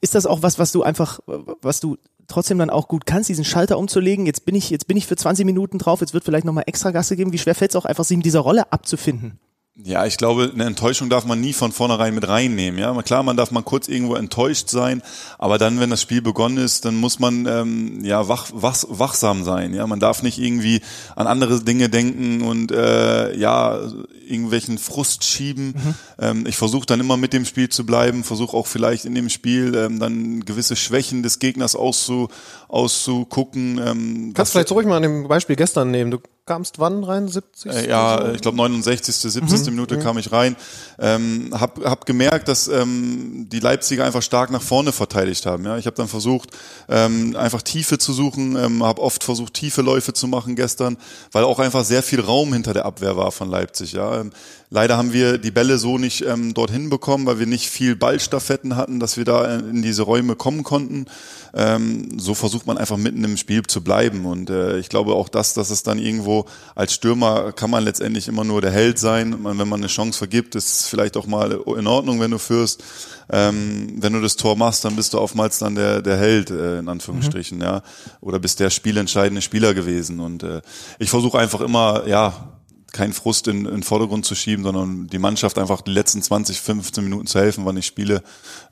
[0.00, 1.20] Ist das auch was, was du einfach,
[1.60, 1.96] was du
[2.28, 4.26] trotzdem dann auch gut kannst, diesen Schalter umzulegen.
[4.26, 6.90] Jetzt bin ich, jetzt bin ich für 20 Minuten drauf, jetzt wird vielleicht nochmal extra
[6.90, 7.32] Gasse geben.
[7.32, 9.40] Wie schwer fällt es auch einfach, sich in dieser Rolle abzufinden?
[9.84, 12.80] Ja, ich glaube, eine Enttäuschung darf man nie von vornherein mit reinnehmen.
[12.80, 15.02] Ja, klar, man darf mal kurz irgendwo enttäuscht sein,
[15.38, 19.44] aber dann, wenn das Spiel begonnen ist, dann muss man ähm, ja wach, wach, wachsam
[19.44, 19.74] sein.
[19.74, 20.80] Ja, man darf nicht irgendwie
[21.14, 23.78] an andere Dinge denken und äh, ja
[24.26, 25.68] irgendwelchen Frust schieben.
[25.68, 25.94] Mhm.
[26.18, 29.28] Ähm, ich versuche dann immer mit dem Spiel zu bleiben, versuche auch vielleicht in dem
[29.28, 32.28] Spiel ähm, dann gewisse Schwächen des Gegners auszu,
[32.66, 33.80] auszugucken.
[33.84, 36.10] Ähm, Kannst vielleicht zurück mal an dem Beispiel gestern nehmen.
[36.10, 37.28] Du kamst wann rein?
[37.28, 37.72] 70?
[37.72, 38.32] Äh, ja, so?
[38.32, 39.60] ich glaube 69., 70.
[39.60, 39.74] Mhm.
[39.74, 40.56] Minute kam ich rein.
[40.98, 45.64] Ähm, hab, hab gemerkt, dass ähm, die Leipziger einfach stark nach vorne verteidigt haben.
[45.64, 46.50] Ja, ich habe dann versucht,
[46.88, 50.96] ähm, einfach Tiefe zu suchen, ähm, habe oft versucht, tiefe Läufe zu machen gestern,
[51.30, 53.92] weil auch einfach sehr viel Raum hinter der Abwehr war von Leipzig.
[53.92, 54.32] Ja, ähm,
[54.70, 58.76] leider haben wir die Bälle so nicht ähm, dorthin bekommen, weil wir nicht viel Ballstaffetten
[58.76, 61.06] hatten, dass wir da in diese Räume kommen konnten.
[61.54, 65.28] Ähm, so versucht man einfach mitten im Spiel zu bleiben und äh, ich glaube auch
[65.28, 69.40] das, dass es dann irgendwo als Stürmer kann man letztendlich immer nur der Held sein.
[69.42, 72.38] Man, wenn man eine Chance vergibt, ist es vielleicht auch mal in Ordnung, wenn du
[72.38, 72.82] führst.
[73.30, 76.78] Ähm, wenn du das Tor machst, dann bist du oftmals dann der, der Held, äh,
[76.78, 77.64] in Anführungsstrichen, mhm.
[77.64, 77.82] ja.
[78.20, 80.20] Oder bist der spielentscheidende Spieler gewesen.
[80.20, 80.62] Und äh,
[80.98, 82.57] ich versuche einfach immer, ja,
[82.92, 86.60] keinen Frust in, in den Vordergrund zu schieben, sondern die Mannschaft einfach die letzten 20,
[86.60, 88.22] 15 Minuten zu helfen, wann ich spiele.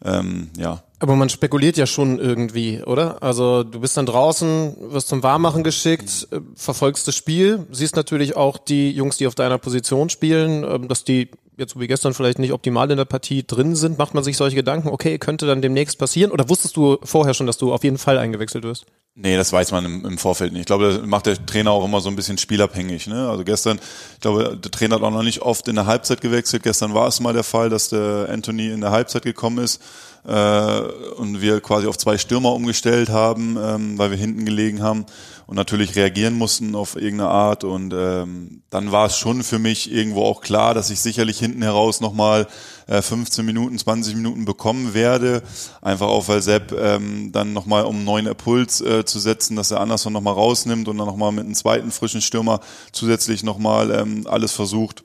[0.04, 0.82] Ähm, ja.
[0.98, 3.22] Aber man spekuliert ja schon irgendwie, oder?
[3.22, 8.34] Also du bist dann draußen, wirst zum Warmmachen geschickt, äh, verfolgst das Spiel, siehst natürlich
[8.36, 12.38] auch die Jungs, die auf deiner Position spielen, ähm, dass die jetzt wie gestern vielleicht
[12.38, 13.98] nicht optimal in der Partie drin sind.
[13.98, 16.30] Macht man sich solche Gedanken, okay, könnte dann demnächst passieren?
[16.30, 18.86] Oder wusstest du vorher schon, dass du auf jeden Fall eingewechselt wirst?
[19.14, 20.60] Nee, das weiß man im, im Vorfeld nicht.
[20.60, 23.06] Ich glaube, das macht der Trainer auch immer so ein bisschen spielabhängig.
[23.06, 23.28] Ne?
[23.28, 23.80] Also gestern,
[24.14, 26.62] ich glaube, der Trainer hat auch noch nicht oft in der Halbzeit gewechselt.
[26.62, 29.80] Gestern war es mal der Fall, dass der Anthony in der Halbzeit gekommen ist
[30.26, 30.80] äh,
[31.16, 35.06] und wir quasi auf zwei Stürmer umgestellt haben, ähm, weil wir hinten gelegen haben
[35.46, 37.62] und natürlich reagieren mussten auf irgendeine Art.
[37.62, 41.62] Und ähm, dann war es schon für mich irgendwo auch klar, dass ich sicherlich hinten
[41.62, 42.48] heraus nochmal
[42.88, 45.42] äh, 15 Minuten, 20 Minuten bekommen werde.
[45.82, 49.70] Einfach auch, weil Sepp ähm, dann nochmal um einen neuen Impuls äh, zu setzen, dass
[49.70, 52.60] er Anderson nochmal rausnimmt und dann nochmal mit einem zweiten frischen Stürmer
[52.90, 55.04] zusätzlich nochmal ähm, alles versucht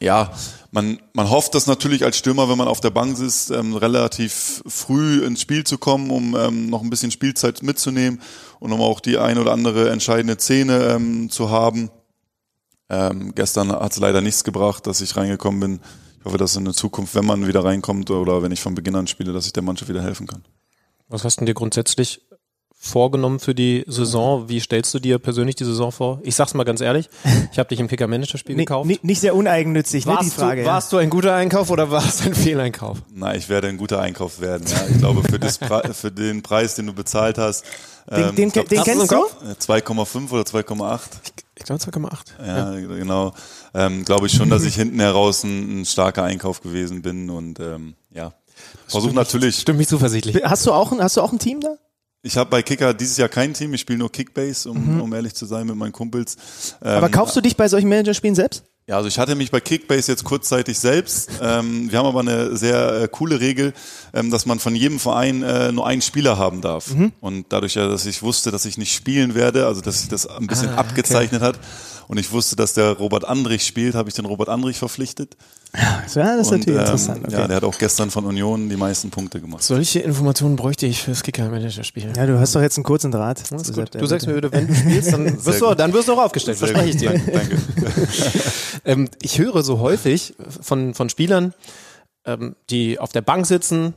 [0.00, 0.32] ja,
[0.70, 4.62] man, man hofft das natürlich als Stürmer, wenn man auf der Bank ist, ähm, relativ
[4.66, 8.20] früh ins Spiel zu kommen, um ähm, noch ein bisschen Spielzeit mitzunehmen
[8.58, 11.90] und um auch die ein oder andere entscheidende Szene ähm, zu haben.
[12.90, 15.80] Ähm, gestern hat es leider nichts gebracht, dass ich reingekommen bin.
[16.18, 18.96] Ich hoffe, dass in der Zukunft, wenn man wieder reinkommt oder wenn ich von Beginn
[18.96, 20.42] an spiele, dass ich der Mannschaft wieder helfen kann.
[21.08, 22.22] Was hast du dir grundsätzlich
[22.84, 24.48] vorgenommen für die Saison?
[24.48, 26.20] Wie stellst du dir persönlich die Saison vor?
[26.22, 27.08] Ich sag's mal ganz ehrlich,
[27.50, 28.86] ich habe dich im Kicker-Manager-Spiel gekauft.
[28.86, 30.62] Nicht, nicht sehr uneigennützig, warst ne, die Frage.
[30.62, 32.98] Du, warst du ein guter Einkauf oder war es ein Fehleinkauf?
[33.12, 34.66] Nein, ich werde ein guter Einkauf werden.
[34.68, 34.86] Ja.
[34.90, 35.58] Ich glaube, für, das
[35.92, 37.64] für den Preis, den du bezahlt hast,
[38.10, 39.16] den, ähm, den, glaub, den kennst du?
[39.16, 41.00] 2,5 oder 2,8?
[41.56, 42.46] Ich glaube 2,8.
[42.46, 43.32] Ja, ja, genau.
[43.72, 47.60] Ähm, glaube ich schon, dass ich hinten heraus ein, ein starker Einkauf gewesen bin und
[47.60, 48.34] ähm, ja.
[48.86, 49.58] Versuch natürlich.
[49.60, 50.44] Stimmt mich zuversichtlich.
[50.44, 51.76] Hast du auch ein, hast du auch ein Team da?
[52.24, 55.00] Ich habe bei Kicker dieses Jahr kein Team, ich spiele nur Kickbase, um, mhm.
[55.02, 56.36] um ehrlich zu sein mit meinen Kumpels.
[56.82, 58.64] Ähm, aber kaufst du dich bei solchen Managerspielen selbst?
[58.86, 61.30] Ja, also ich hatte mich bei Kickbase jetzt kurzzeitig selbst.
[61.42, 63.74] Ähm, wir haben aber eine sehr äh, coole Regel,
[64.14, 66.94] ähm, dass man von jedem Verein äh, nur einen Spieler haben darf.
[66.94, 67.12] Mhm.
[67.20, 70.26] Und dadurch ja, dass ich wusste, dass ich nicht spielen werde, also dass sich das
[70.26, 71.48] ein bisschen ah, abgezeichnet okay.
[71.48, 71.60] hat,
[72.08, 75.36] und ich wusste, dass der Robert Andrich spielt, habe ich den Robert Andrich verpflichtet.
[75.76, 77.24] Ja, das ist natürlich ähm, interessant.
[77.24, 77.32] Okay.
[77.32, 79.62] Ja, der hat auch gestern von Union die meisten Punkte gemacht.
[79.62, 82.12] Solche Informationen bräuchte ich fürs Kicker-Manager-Spiel.
[82.16, 83.42] Ja, du hast doch jetzt einen kurzen Draht.
[83.50, 86.68] Du sagst mir, wenn du spielst, dann wirst, du, dann wirst du auch aufgestellt, Sehr
[86.68, 87.10] verspreche ich dir.
[87.32, 87.56] Danke.
[88.84, 91.54] ähm, ich höre so häufig von, von Spielern,
[92.24, 93.94] ähm, die auf der Bank sitzen,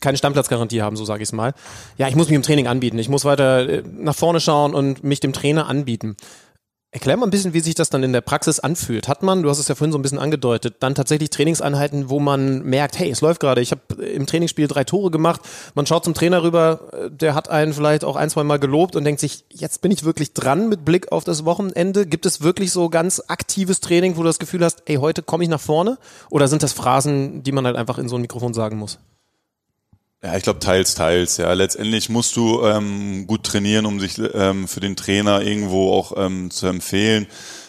[0.00, 1.54] keine Stammplatzgarantie haben, so sage ich es mal.
[1.96, 2.98] Ja, ich muss mich im Training anbieten.
[2.98, 6.16] Ich muss weiter äh, nach vorne schauen und mich dem Trainer anbieten.
[6.94, 9.08] Erklär mal ein bisschen, wie sich das dann in der Praxis anfühlt.
[9.08, 12.20] Hat man, du hast es ja vorhin so ein bisschen angedeutet, dann tatsächlich Trainingseinheiten, wo
[12.20, 15.40] man merkt, hey, es läuft gerade, ich habe im Trainingsspiel drei Tore gemacht,
[15.74, 18.94] man schaut zum Trainer rüber, äh, der hat einen vielleicht auch ein, zwei Mal gelobt
[18.94, 22.06] und denkt sich, jetzt bin ich wirklich dran mit Blick auf das Wochenende.
[22.06, 25.42] Gibt es wirklich so ganz aktives Training, wo du das Gefühl hast, ey, heute komme
[25.42, 25.98] ich nach vorne?
[26.30, 29.00] Oder sind das Phrasen, die man halt einfach in so ein Mikrofon sagen muss?
[30.24, 31.36] Ja, ich glaube teils, teils.
[31.36, 36.14] Ja, letztendlich musst du ähm, gut trainieren, um sich ähm, für den Trainer irgendwo auch
[36.16, 37.26] ähm, zu empfehlen.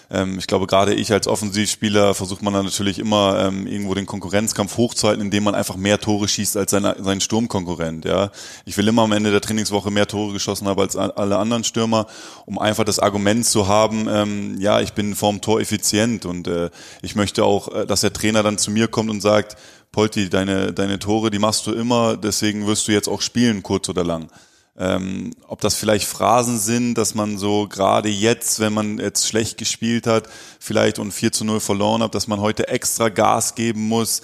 [0.09, 4.05] Ähm, ich glaube, gerade ich als Offensivspieler versucht man dann natürlich immer ähm, irgendwo den
[4.05, 8.05] Konkurrenzkampf hochzuhalten, indem man einfach mehr Tore schießt als seine, sein Sturmkonkurrent.
[8.05, 8.31] Ja,
[8.63, 12.07] ich will immer am Ende der Trainingswoche mehr Tore geschossen haben als alle anderen Stürmer,
[12.45, 16.69] um einfach das Argument zu haben, ähm, ja, ich bin vorm Tor effizient und äh,
[17.01, 19.57] ich möchte auch, äh, dass der Trainer dann zu mir kommt und sagt,
[19.95, 23.87] Polti, deine, deine Tore, die machst du immer, deswegen wirst du jetzt auch spielen, kurz
[23.87, 24.29] oder lang.
[24.77, 29.57] Ähm, ob das vielleicht Phrasen sind, dass man so gerade jetzt, wenn man jetzt schlecht
[29.57, 30.27] gespielt hat,
[30.59, 34.21] vielleicht und 4 zu 0 verloren hat, dass man heute extra Gas geben muss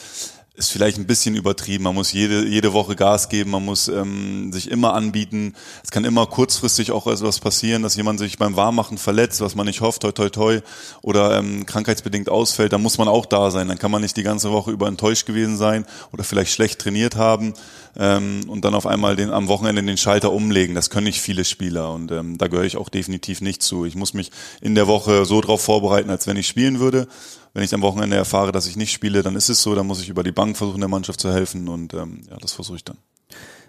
[0.54, 1.86] ist vielleicht ein bisschen übertrieben.
[1.86, 5.56] Man muss jede, jede Woche Gas geben, man muss ähm, sich immer anbieten.
[5.82, 9.66] Es kann immer kurzfristig auch etwas passieren, dass jemand sich beim Warmmachen verletzt, was man
[9.66, 10.60] nicht hofft, toi toi toi,
[11.02, 13.70] oder ähm, krankheitsbedingt ausfällt, dann muss man auch da sein.
[13.70, 17.16] Dann kann man nicht die ganze Woche über enttäuscht gewesen sein oder vielleicht schlecht trainiert
[17.16, 17.54] haben
[17.98, 20.76] ähm, und dann auf einmal den, am Wochenende den Schalter umlegen.
[20.76, 23.86] Das können nicht viele Spieler und ähm, da gehöre ich auch definitiv nicht zu.
[23.86, 27.08] Ich muss mich in der Woche so drauf vorbereiten, als wenn ich spielen würde
[27.54, 30.02] wenn ich am Wochenende erfahre, dass ich nicht spiele, dann ist es so, dann muss
[30.02, 32.84] ich über die Bank versuchen, der Mannschaft zu helfen und ähm, ja, das versuche ich
[32.84, 32.98] dann.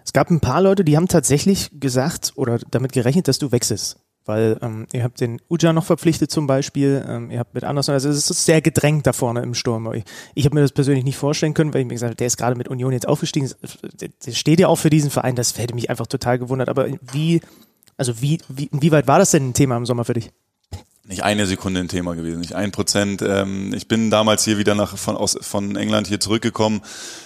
[0.05, 3.97] Es gab ein paar Leute, die haben tatsächlich gesagt oder damit gerechnet, dass du wechselst.
[4.25, 7.93] Weil ähm, ihr habt den Uja noch verpflichtet zum Beispiel, ähm, ihr habt mit Anderson,
[7.93, 9.91] also es ist sehr gedrängt da vorne im Sturm.
[9.93, 12.27] Ich, ich habe mir das persönlich nicht vorstellen können, weil ich mir gesagt habe, der
[12.27, 13.51] ist gerade mit Union jetzt aufgestiegen,
[13.99, 16.69] der, steht ja auch für diesen Verein, das hätte mich einfach total gewundert.
[16.69, 17.41] Aber wie,
[17.97, 20.31] also wie, wie, inwieweit war das denn ein Thema im Sommer für dich?
[21.05, 23.21] Nicht eine Sekunde ein Thema gewesen, nicht ein Prozent.
[23.21, 26.81] Ähm, ich bin damals hier wieder nach, von, aus, von England hier zurückgekommen,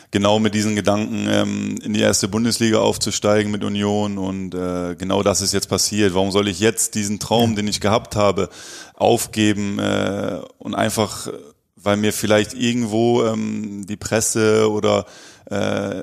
[0.10, 5.22] genau mit diesen Gedanken, ähm, in die erste Bundesliga aufzusteigen mit Union und äh, genau
[5.22, 6.16] das ist jetzt passiert.
[6.16, 8.50] Warum soll ich jetzt diesen Traum, den ich gehabt habe,
[8.96, 11.28] aufgeben äh, und einfach,
[11.76, 15.06] weil mir vielleicht irgendwo ähm, die Presse oder
[15.52, 16.02] äh,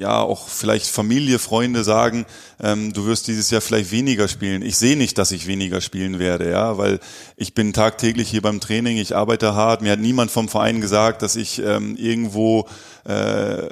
[0.00, 2.24] ja auch vielleicht Familie, Freunde sagen,
[2.60, 4.62] ähm, du wirst dieses Jahr vielleicht weniger spielen.
[4.62, 7.00] Ich sehe nicht, dass ich weniger spielen werde, ja, weil
[7.36, 9.82] ich bin tagtäglich hier beim Training, ich arbeite hart.
[9.82, 12.66] Mir hat niemand vom Verein gesagt, dass ich ähm, irgendwo
[13.04, 13.68] äh,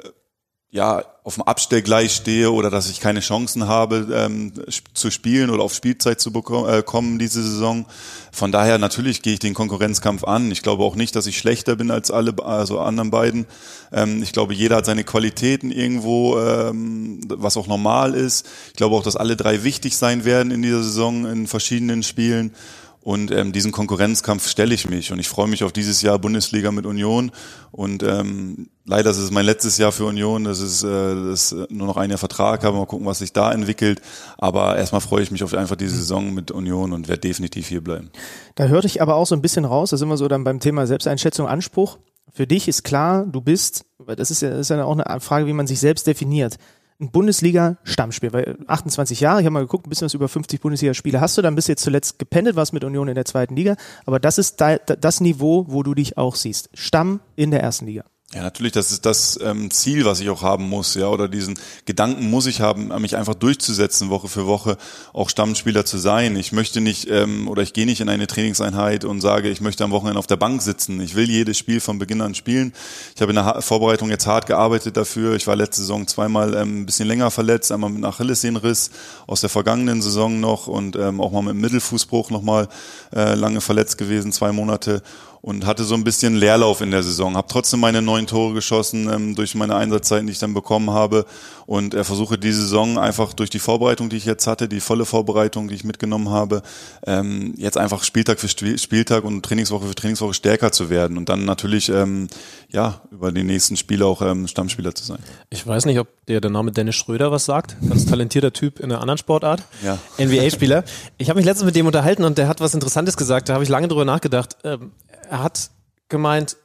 [0.71, 4.53] ja auf dem Abstellgleis stehe oder dass ich keine Chancen habe ähm,
[4.93, 7.85] zu spielen oder auf Spielzeit zu bekommen, äh, kommen diese Saison.
[8.31, 10.51] Von daher natürlich gehe ich den Konkurrenzkampf an.
[10.51, 13.45] Ich glaube auch nicht, dass ich schlechter bin als alle also anderen beiden.
[13.91, 18.47] Ähm, ich glaube, jeder hat seine Qualitäten irgendwo, ähm, was auch normal ist.
[18.69, 22.53] Ich glaube auch, dass alle drei wichtig sein werden in dieser Saison in verschiedenen Spielen.
[23.01, 26.71] Und ähm, diesen Konkurrenzkampf stelle ich mich und ich freue mich auf dieses Jahr Bundesliga
[26.71, 27.31] mit Union.
[27.71, 30.43] Und ähm, leider ist es mein letztes Jahr für Union.
[30.43, 32.77] Das ist, äh, das ist nur noch ein Jahr Vertrag habe.
[32.77, 34.01] Mal gucken, was sich da entwickelt.
[34.37, 37.81] Aber erstmal freue ich mich auf einfach diese Saison mit Union und werde definitiv hier
[37.81, 38.09] bleiben.
[38.55, 39.91] Da hörte ich aber auch so ein bisschen raus.
[39.91, 41.99] Da sind wir so dann beim Thema Selbsteinschätzung, Anspruch.
[42.33, 45.47] Für dich ist klar, du bist, das ist ja, das ist ja auch eine Frage,
[45.47, 46.57] wie man sich selbst definiert
[46.99, 51.21] ein Bundesliga-Stammspiel, weil 28 Jahre, ich habe mal geguckt, ein bisschen was über 50 Bundesligaspiele
[51.21, 53.75] hast du, dann bist du jetzt zuletzt gependelt, warst mit Union in der zweiten Liga,
[54.05, 56.69] aber das ist das Niveau, wo du dich auch siehst.
[56.73, 58.03] Stamm in der ersten Liga.
[58.31, 61.57] Ja, natürlich, das ist das ähm, Ziel, was ich auch haben muss, ja, oder diesen
[61.85, 64.77] Gedanken muss ich haben, mich einfach durchzusetzen, Woche für Woche
[65.13, 66.35] auch Stammspieler zu sein.
[66.35, 69.83] Ich möchte nicht ähm, oder ich gehe nicht in eine Trainingseinheit und sage, ich möchte
[69.83, 71.01] am Wochenende auf der Bank sitzen.
[71.01, 72.71] Ich will jedes Spiel von Beginn an spielen.
[73.15, 75.33] Ich habe in der Vorbereitung jetzt hart gearbeitet dafür.
[75.33, 78.91] Ich war letzte Saison zweimal ähm, ein bisschen länger verletzt, einmal mit Achillessehnenriss
[79.25, 82.67] aus der vergangenen Saison noch und ähm, auch mal mit Mittelfußbruch nochmal
[83.11, 85.01] äh, lange verletzt gewesen, zwei Monate
[85.41, 87.37] und hatte so ein bisschen Leerlauf in der Saison.
[87.37, 91.25] Habe trotzdem meine neun Tore geschossen ähm, durch meine Einsatzzeiten, die ich dann bekommen habe
[91.65, 95.05] und er versuche die Saison einfach durch die Vorbereitung, die ich jetzt hatte, die volle
[95.05, 96.61] Vorbereitung, die ich mitgenommen habe,
[97.05, 101.45] ähm, jetzt einfach Spieltag für Spieltag und Trainingswoche für Trainingswoche stärker zu werden und dann
[101.45, 102.27] natürlich ähm,
[102.71, 105.19] ja über die nächsten Spiele auch ähm, Stammspieler zu sein.
[105.49, 107.77] Ich weiß nicht, ob dir der Name Dennis Schröder was sagt.
[107.87, 109.63] Ganz talentierter Typ in einer anderen Sportart.
[109.83, 109.99] Ja.
[110.17, 110.83] NBA-Spieler.
[111.17, 113.47] Ich habe mich letztens mit dem unterhalten und der hat was Interessantes gesagt.
[113.49, 114.57] Da habe ich lange drüber nachgedacht.
[114.63, 114.91] Ähm,
[115.29, 115.71] er hat
[116.09, 116.57] gemeint,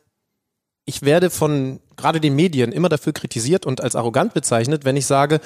[0.84, 5.06] ich werde von gerade den Medien immer dafür kritisiert und als arrogant bezeichnet, wenn ich
[5.06, 5.40] sage,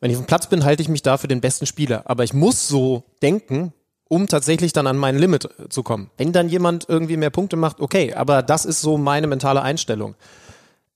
[0.00, 2.02] wenn ich auf dem Platz bin, halte ich mich da für den besten Spieler.
[2.06, 3.72] Aber ich muss so denken,
[4.08, 6.10] um tatsächlich dann an mein Limit zu kommen.
[6.16, 10.14] Wenn dann jemand irgendwie mehr Punkte macht, okay, aber das ist so meine mentale Einstellung.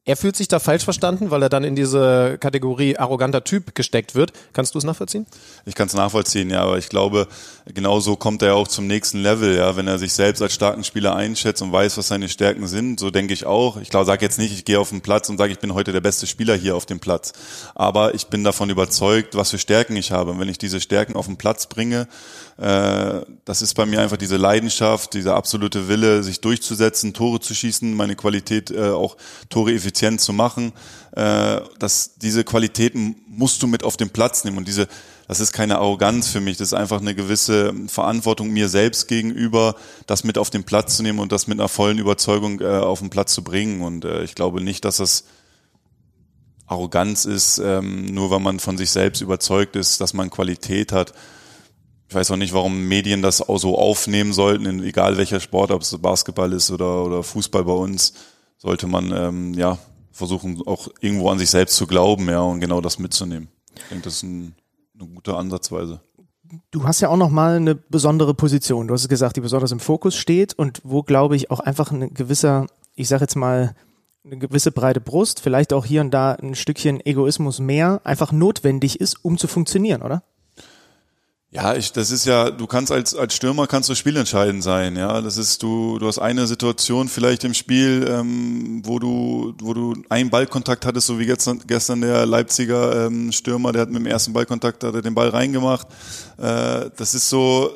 [0.09, 4.14] Er fühlt sich da falsch verstanden, weil er dann in diese Kategorie arroganter Typ gesteckt
[4.14, 4.33] wird.
[4.55, 5.27] Kannst du es nachvollziehen?
[5.66, 7.29] Ich kann es nachvollziehen, ja, aber ich glaube,
[7.66, 11.14] genauso kommt er auch zum nächsten Level, ja, wenn er sich selbst als starken Spieler
[11.14, 12.99] einschätzt und weiß, was seine Stärken sind.
[12.99, 13.77] So denke ich auch.
[13.83, 15.92] Ich glaube, sage jetzt nicht, ich gehe auf den Platz und sage, ich bin heute
[15.92, 17.35] der beste Spieler hier auf dem Platz.
[17.75, 20.31] Aber ich bin davon überzeugt, was für Stärken ich habe.
[20.31, 22.09] Und wenn ich diese Stärken auf den Platz bringe,
[22.56, 27.54] äh, das ist bei mir einfach diese Leidenschaft, dieser absolute Wille, sich durchzusetzen, Tore zu
[27.54, 29.19] schießen, meine Qualität äh, auch
[29.50, 30.73] Tore effizient zu machen.
[31.13, 34.88] Äh, dass diese Qualitäten musst du mit auf den Platz nehmen und diese
[35.29, 39.77] das ist keine Arroganz für mich, das ist einfach eine gewisse Verantwortung mir selbst gegenüber,
[40.07, 43.01] das mit auf den Platz zu nehmen und das mit einer vollen Überzeugung äh, auf
[43.01, 43.83] den Platz zu bringen.
[43.83, 45.25] Und äh, ich glaube nicht, dass das
[46.67, 51.13] Arroganz ist, ähm, nur weil man von sich selbst überzeugt ist, dass man Qualität hat.
[52.09, 55.83] Ich weiß auch nicht, warum Medien das auch so aufnehmen sollten, egal welcher Sport, ob
[55.83, 58.15] es Basketball ist oder, oder Fußball bei uns,
[58.59, 59.79] sollte man ähm, ja
[60.13, 63.48] versuchen, auch irgendwo an sich selbst zu glauben, ja, und genau das mitzunehmen.
[63.75, 64.54] Ich denke, das ist ein,
[64.98, 66.00] eine gute Ansatzweise.
[66.71, 68.88] Du hast ja auch noch mal eine besondere Position.
[68.88, 71.92] Du hast es gesagt, die besonders im Fokus steht und wo, glaube ich, auch einfach
[71.92, 73.75] ein gewisser, ich sage jetzt mal,
[74.25, 79.00] eine gewisse breite Brust, vielleicht auch hier und da ein Stückchen Egoismus mehr, einfach notwendig
[79.00, 80.23] ist, um zu funktionieren, oder?
[81.51, 85.23] Ja, ich, das ist ja, du kannst als, als Stürmer kannst du spielentscheidend sein, ja.
[85.23, 89.94] Das ist, du, du hast eine Situation vielleicht im Spiel, ähm, wo du, wo du
[90.11, 94.07] einen Ballkontakt hattest, so wie gestern, gestern der Leipziger ähm, Stürmer, der hat mit dem
[94.07, 95.87] ersten Ballkontakt hat er den Ball reingemacht.
[96.37, 97.71] Äh, das ist so,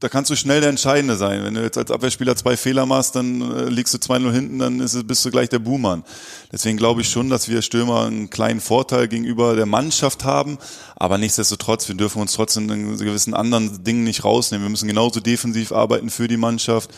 [0.00, 1.42] da kannst du schnell der Entscheidende sein.
[1.42, 4.80] Wenn du jetzt als Abwehrspieler zwei Fehler machst, dann äh, liegst du 2-0 hinten, dann
[4.80, 6.04] ist bist du gleich der Buhmann.
[6.52, 10.58] Deswegen glaube ich schon, dass wir Stürmer einen kleinen Vorteil gegenüber der Mannschaft haben.
[10.96, 14.66] Aber nichtsdestotrotz, wir dürfen uns trotzdem in gewissen anderen Dingen nicht rausnehmen.
[14.66, 16.90] Wir müssen genauso defensiv arbeiten für die Mannschaft.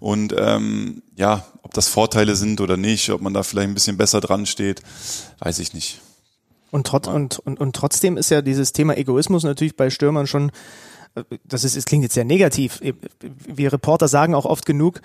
[0.00, 3.98] Und ähm, ja, ob das Vorteile sind oder nicht, ob man da vielleicht ein bisschen
[3.98, 4.80] besser dran steht,
[5.40, 6.00] weiß ich nicht.
[6.70, 10.52] Und, trot und, und, und trotzdem ist ja dieses Thema Egoismus natürlich bei Stürmern schon
[11.44, 12.80] das ist, es klingt jetzt sehr negativ.
[13.20, 15.00] Wir Reporter sagen auch oft genug,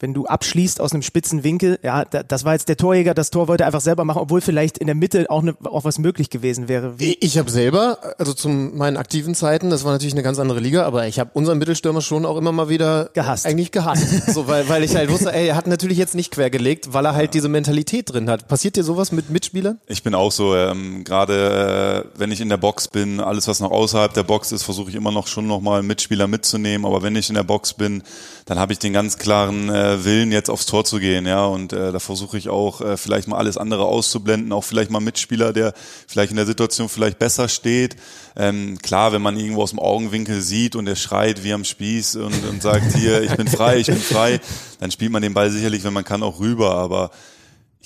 [0.00, 3.48] wenn du abschließt aus einem spitzen Winkel, ja, das war jetzt der Torjäger, das Tor
[3.48, 6.30] wollte er einfach selber machen, obwohl vielleicht in der Mitte auch, ne, auch was möglich
[6.30, 6.98] gewesen wäre.
[6.98, 10.60] Wie ich habe selber, also zu meinen aktiven Zeiten, das war natürlich eine ganz andere
[10.60, 13.46] Liga, aber ich habe unseren Mittelstürmer schon auch immer mal wieder gehasst.
[13.46, 14.32] Eigentlich gehasst.
[14.32, 17.14] so, weil, weil ich halt wusste, ey, er hat natürlich jetzt nicht quergelegt, weil er
[17.14, 18.48] halt diese Mentalität drin hat.
[18.48, 19.80] Passiert dir sowas mit Mitspielern?
[19.86, 23.60] Ich bin auch so, ähm, gerade äh, wenn ich in der Box bin, alles was
[23.60, 27.16] noch außerhalb der Box ist, versuche ich immer noch schon nochmal Mitspieler mitzunehmen, aber wenn
[27.16, 28.02] ich in der Box bin,
[28.48, 31.44] dann habe ich den ganz klaren äh, Willen, jetzt aufs Tor zu gehen, ja.
[31.44, 35.00] Und äh, da versuche ich auch äh, vielleicht mal alles andere auszublenden, auch vielleicht mal
[35.00, 35.74] Mitspieler, der
[36.06, 37.96] vielleicht in der Situation vielleicht besser steht.
[38.36, 42.16] Ähm, klar, wenn man irgendwo aus dem Augenwinkel sieht und er schreit wie am Spieß
[42.16, 44.40] und, und sagt, hier, ich bin frei, ich bin frei,
[44.80, 46.74] dann spielt man den Ball sicherlich, wenn man kann, auch rüber.
[46.74, 47.10] Aber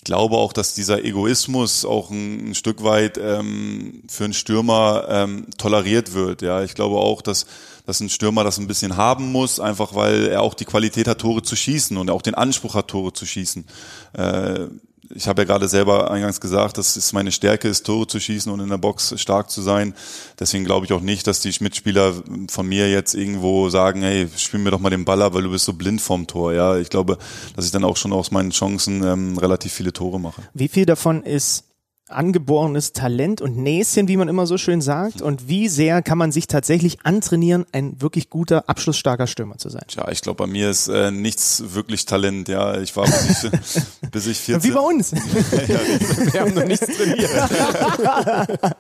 [0.02, 5.06] ich glaube auch, dass dieser Egoismus auch ein, ein Stück weit ähm, für einen Stürmer
[5.08, 6.42] ähm, toleriert wird.
[6.42, 7.46] Ja, ich glaube auch, dass
[7.86, 11.18] dass ein Stürmer das ein bisschen haben muss, einfach weil er auch die Qualität hat,
[11.18, 13.64] Tore zu schießen und auch den Anspruch hat, Tore zu schießen.
[14.14, 14.66] Äh,
[15.14, 18.50] ich habe ja gerade selber eingangs gesagt, das ist meine Stärke, ist Tore zu schießen
[18.50, 19.94] und in der Box stark zu sein.
[20.38, 22.14] Deswegen glaube ich auch nicht, dass die Mitspieler
[22.48, 25.64] von mir jetzt irgendwo sagen, hey, spiel mir doch mal den Baller, weil du bist
[25.64, 26.52] so blind vorm Tor.
[26.52, 27.18] Ja, ich glaube,
[27.56, 30.42] dass ich dann auch schon aus meinen Chancen ähm, relativ viele Tore mache.
[30.54, 31.64] Wie viel davon ist
[32.12, 35.22] angeborenes Talent und Näschen, wie man immer so schön sagt?
[35.22, 39.84] Und wie sehr kann man sich tatsächlich antrainieren, ein wirklich guter, abschlussstarker Stürmer zu sein?
[39.90, 42.48] Ja, ich glaube, bei mir ist äh, nichts wirklich Talent.
[42.48, 43.50] Ja, ich war bis ich,
[44.10, 44.70] bis ich 14.
[44.70, 45.10] Wie bei uns.
[45.68, 45.80] ja,
[46.32, 47.30] wir haben noch nichts trainiert.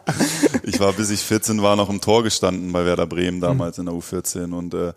[0.62, 3.88] ich war bis ich 14 war noch im Tor gestanden bei Werder Bremen damals mhm.
[3.88, 4.92] in der U14 und äh,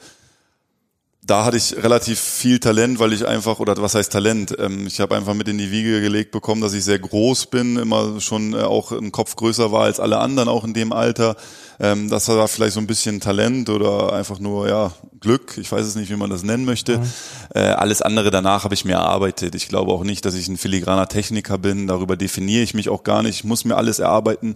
[1.25, 4.55] da hatte ich relativ viel Talent, weil ich einfach, oder was heißt Talent?
[4.59, 7.77] Ähm, ich habe einfach mit in die Wiege gelegt bekommen, dass ich sehr groß bin,
[7.77, 11.35] immer schon äh, auch ein Kopf größer war als alle anderen, auch in dem Alter.
[11.79, 15.57] Ähm, das war vielleicht so ein bisschen Talent oder einfach nur ja Glück.
[15.57, 16.99] Ich weiß es nicht, wie man das nennen möchte.
[16.99, 17.11] Mhm.
[17.53, 19.55] Äh, alles andere danach habe ich mir erarbeitet.
[19.55, 21.87] Ich glaube auch nicht, dass ich ein filigraner Techniker bin.
[21.87, 23.37] Darüber definiere ich mich auch gar nicht.
[23.37, 24.55] Ich muss mir alles erarbeiten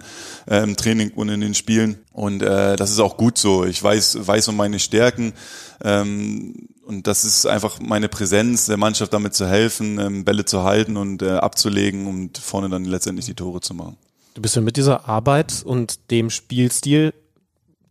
[0.50, 2.00] äh, im Training und in den Spielen.
[2.12, 3.66] Und äh, das ist auch gut so.
[3.66, 5.34] Ich weiß, weiß um meine Stärken.
[5.84, 10.64] Ähm, und das ist einfach meine Präsenz, der Mannschaft damit zu helfen, ähm, Bälle zu
[10.64, 13.96] halten und äh, abzulegen und vorne dann letztendlich die Tore zu machen.
[14.40, 17.14] Du bist ja mit dieser Arbeit und dem Spielstil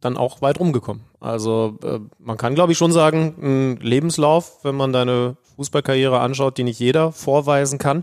[0.00, 1.04] dann auch weit rumgekommen.
[1.20, 6.56] Also äh, man kann, glaube ich, schon sagen, ein Lebenslauf, wenn man deine Fußballkarriere anschaut,
[6.56, 8.02] die nicht jeder vorweisen kann.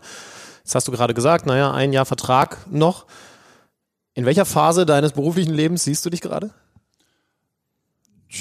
[0.63, 3.07] Das hast du gerade gesagt, naja, ein Jahr Vertrag noch.
[4.13, 6.51] In welcher Phase deines beruflichen Lebens siehst du dich gerade?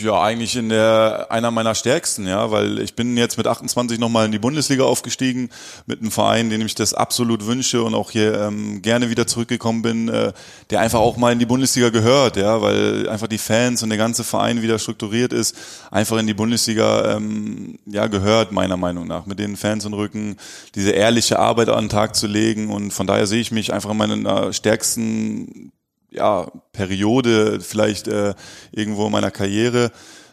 [0.02, 4.26] Ja, eigentlich in der einer meiner stärksten, ja, weil ich bin jetzt mit 28 nochmal
[4.26, 5.50] in die Bundesliga aufgestiegen
[5.86, 9.82] mit einem Verein, den ich das absolut wünsche und auch hier ähm, gerne wieder zurückgekommen
[9.82, 10.32] bin, äh,
[10.70, 13.98] der einfach auch mal in die Bundesliga gehört, ja, weil einfach die Fans und der
[13.98, 15.56] ganze Verein wieder strukturiert ist,
[15.92, 20.36] einfach in die Bundesliga ähm, ja gehört meiner Meinung nach, mit den Fans im Rücken
[20.74, 23.90] diese ehrliche Arbeit an den Tag zu legen und von daher sehe ich mich einfach
[23.90, 25.70] in meiner stärksten
[26.14, 28.34] ja, Periode vielleicht äh,
[28.72, 29.90] irgendwo in meiner Karriere.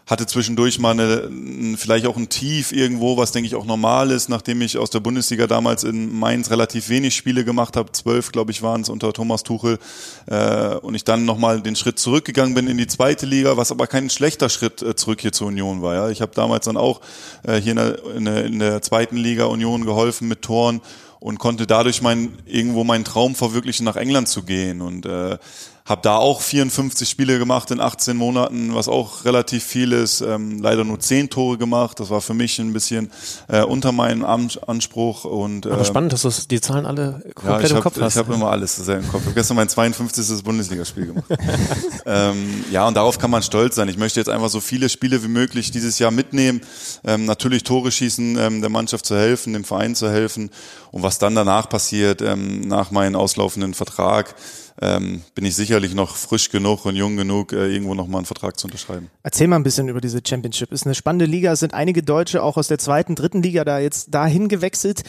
[0.08, 4.28] Hatte zwischendurch mal eine, vielleicht auch ein Tief irgendwo, was denke ich auch normal ist,
[4.28, 8.52] nachdem ich aus der Bundesliga damals in Mainz relativ wenig Spiele gemacht habe, zwölf glaube
[8.52, 9.78] ich waren es unter Thomas Tuchel,
[10.26, 13.88] äh, und ich dann nochmal den Schritt zurückgegangen bin in die zweite Liga, was aber
[13.88, 15.94] kein schlechter Schritt äh, zurück hier zur Union war.
[15.94, 17.00] Ja, ich habe damals dann auch
[17.44, 20.82] äh, hier in der, in, der, in der zweiten Liga Union geholfen mit Toren
[21.22, 25.38] und konnte dadurch mein irgendwo meinen Traum verwirklichen, nach England zu gehen und äh,
[25.86, 30.22] habe da auch 54 Spiele gemacht in 18 Monaten, was auch relativ viel ist.
[30.22, 32.00] Ähm, leider nur 10 Tore gemacht.
[32.00, 33.12] Das war für mich ein bisschen
[33.48, 35.26] äh, unter meinem Anspruch.
[35.26, 38.14] Und, äh, Aber spannend, dass du die Zahlen alle komplett ja, im hab, Kopf hast.
[38.14, 39.22] Ich habe immer alles sehr im Kopf.
[39.22, 40.44] Ich habe gestern mein 52.
[40.44, 41.26] Bundesligaspiel gemacht.
[42.06, 43.88] ähm, ja, und darauf kann man stolz sein.
[43.90, 46.62] Ich möchte jetzt einfach so viele Spiele wie möglich dieses Jahr mitnehmen.
[47.04, 50.52] Ähm, natürlich Tore schießen, ähm, der Mannschaft zu helfen, dem Verein zu helfen.
[50.92, 54.36] Und was dann danach passiert, ähm, nach meinem auslaufenden Vertrag,
[54.80, 58.60] ähm, bin ich sicherlich noch frisch genug und jung genug, äh, irgendwo nochmal einen Vertrag
[58.60, 59.10] zu unterschreiben.
[59.24, 60.72] Erzähl mal ein bisschen über diese Championship.
[60.72, 61.52] Ist eine spannende Liga.
[61.52, 65.04] Es sind einige Deutsche auch aus der zweiten, dritten Liga da jetzt dahin gewechselt.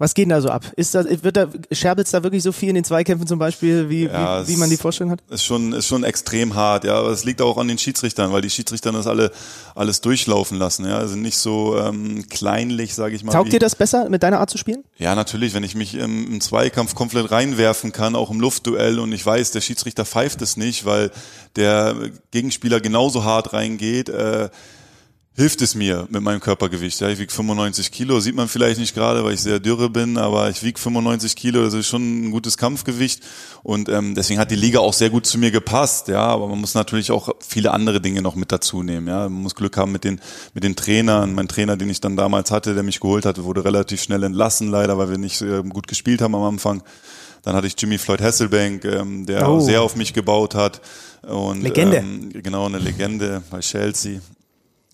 [0.00, 0.64] Was geht denn da so ab?
[0.76, 4.04] Ist da, wird da, scherbelt's da wirklich so viel in den Zweikämpfen zum Beispiel, wie,
[4.06, 5.20] ja, wie, wie man die Vorstellung hat?
[5.28, 6.94] Ist schon, ist schon extrem hart, ja.
[6.94, 9.30] Aber es liegt auch an den Schiedsrichtern, weil die Schiedsrichter das alle,
[9.74, 10.96] alles durchlaufen lassen, ja.
[10.96, 13.32] Also nicht so ähm, kleinlich, sage ich mal.
[13.32, 14.84] Taugt dir das besser, mit deiner Art zu spielen?
[14.96, 19.12] Ja, natürlich, wenn ich mich im, im Zweikampf komplett reinwerfen kann, auch im Luftduell und
[19.12, 21.10] ich weiß, der Schiedsrichter pfeift es nicht, weil
[21.56, 21.94] der
[22.30, 24.48] Gegenspieler genauso hart reingeht, äh,
[25.40, 27.00] hilft es mir mit meinem Körpergewicht.
[27.00, 30.18] Ja, ich wiege 95 Kilo, sieht man vielleicht nicht gerade, weil ich sehr dürre bin,
[30.18, 33.22] aber ich wiege 95 Kilo, das ist schon ein gutes Kampfgewicht
[33.62, 36.08] und ähm, deswegen hat die Liga auch sehr gut zu mir gepasst.
[36.08, 39.08] Ja, aber man muss natürlich auch viele andere Dinge noch mit dazu nehmen.
[39.08, 40.20] Ja, man muss Glück haben mit den
[40.52, 41.34] mit den Trainern.
[41.34, 44.68] Mein Trainer, den ich dann damals hatte, der mich geholt hatte, wurde relativ schnell entlassen,
[44.68, 46.82] leider, weil wir nicht äh, gut gespielt haben am Anfang.
[47.44, 49.58] Dann hatte ich Jimmy Floyd Hasselbank, ähm, der oh.
[49.60, 50.82] sehr auf mich gebaut hat.
[51.22, 51.96] Und, Legende.
[51.96, 54.20] Ähm, genau, eine Legende bei Chelsea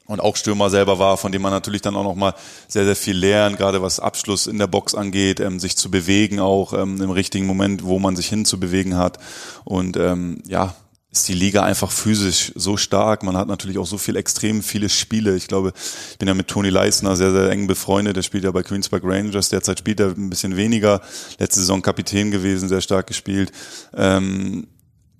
[0.06, 2.34] und auch Stürmer selber war, von dem man natürlich dann auch noch mal
[2.68, 6.40] sehr, sehr viel lernt, gerade was Abschluss in der Box angeht, ähm, sich zu bewegen
[6.40, 9.18] auch ähm, im richtigen Moment, wo man sich hinzubewegen hat.
[9.64, 10.74] Und ähm, ja,
[11.16, 13.22] ist die Liga einfach physisch so stark.
[13.22, 15.34] Man hat natürlich auch so viel extrem viele Spiele.
[15.34, 15.72] Ich glaube,
[16.12, 18.16] ich bin ja mit Toni Leisner sehr, sehr eng befreundet.
[18.16, 19.48] Der spielt ja bei Queensberg Rangers.
[19.48, 21.00] Derzeit spielt er ein bisschen weniger.
[21.38, 23.50] Letzte Saison Kapitän gewesen, sehr stark gespielt.
[23.94, 24.66] Ähm,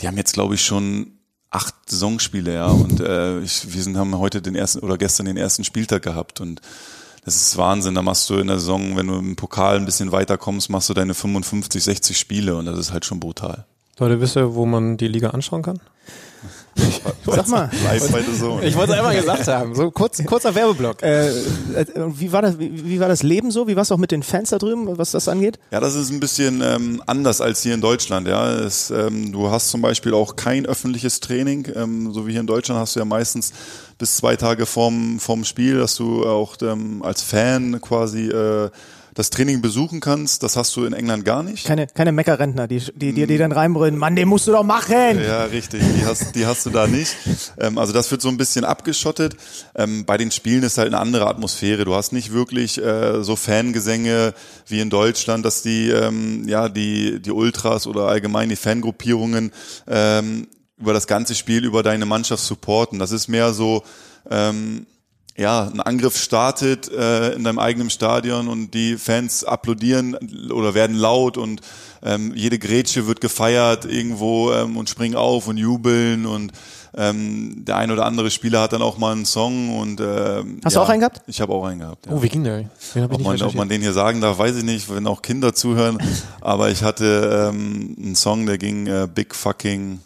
[0.00, 1.15] die haben jetzt, glaube ich, schon
[1.50, 2.66] acht Saisonspiele, ja.
[2.66, 6.40] Und äh, ich, wir sind, haben heute den ersten oder gestern den ersten Spieltag gehabt
[6.40, 6.60] und
[7.24, 7.94] das ist Wahnsinn.
[7.94, 10.94] Da machst du in der Saison, wenn du im Pokal ein bisschen weiterkommst, machst du
[10.94, 13.66] deine 55, 60 Spiele und das ist halt schon brutal.
[13.98, 15.80] Leute, wisst ihr, wo man die Liga anschauen kann?
[17.24, 17.70] Sag mal.
[17.84, 18.60] Live bei so.
[18.62, 19.74] Ich wollte es einmal gesagt haben.
[19.74, 21.02] So kurz, kurzer Werbeblock.
[21.02, 21.34] Äh, äh,
[21.96, 23.66] wie, war das, wie, wie, war das Leben so?
[23.68, 25.58] Wie war es auch mit den Fans da drüben, was das angeht?
[25.70, 28.28] Ja, das ist ein bisschen ähm, anders als hier in Deutschland.
[28.28, 31.68] Ja, es, ähm, Du hast zum Beispiel auch kein öffentliches Training.
[31.74, 33.52] Ähm, so wie hier in Deutschland hast du ja meistens
[33.98, 38.70] bis zwei Tage vorm, vorm Spiel, dass du auch ähm, als Fan quasi äh,
[39.16, 40.42] das Training besuchen kannst.
[40.42, 41.66] Das hast du in England gar nicht.
[41.66, 45.20] Keine, keine Meckerrentner, die, die, die, die dann reinbrüllen, Mann, den musst du doch machen.
[45.20, 45.82] Ja, richtig.
[45.98, 47.16] Die hast, die hast du da nicht.
[47.58, 49.36] Ähm, also das wird so ein bisschen abgeschottet.
[49.74, 51.86] Ähm, bei den Spielen ist halt eine andere Atmosphäre.
[51.86, 54.34] Du hast nicht wirklich äh, so Fangesänge
[54.66, 59.50] wie in Deutschland, dass die, ähm, ja, die, die Ultras oder allgemein die Fangruppierungen
[59.88, 60.46] ähm,
[60.78, 62.98] über das ganze Spiel über deine Mannschaft supporten.
[62.98, 63.82] Das ist mehr so,
[64.30, 64.84] ähm,
[65.36, 70.16] ja, ein Angriff startet äh, in deinem eigenen Stadion und die Fans applaudieren
[70.50, 71.60] oder werden laut und
[72.02, 76.52] ähm, jede Grätsche wird gefeiert irgendwo ähm, und springen auf und jubeln und
[76.98, 80.74] ähm, der ein oder andere Spieler hat dann auch mal einen Song und äh, Hast
[80.74, 81.20] ja, du auch einen gehabt?
[81.26, 82.06] Ich habe auch einen gehabt.
[82.06, 82.12] Ja.
[82.12, 82.56] Oh, wie ging der?
[82.94, 85.06] Den hab ich ob, man, ob man den hier sagen darf, weiß ich nicht, wenn
[85.06, 85.98] auch Kinder zuhören.
[86.40, 90.00] aber ich hatte ähm, einen Song, der ging äh, Big Fucking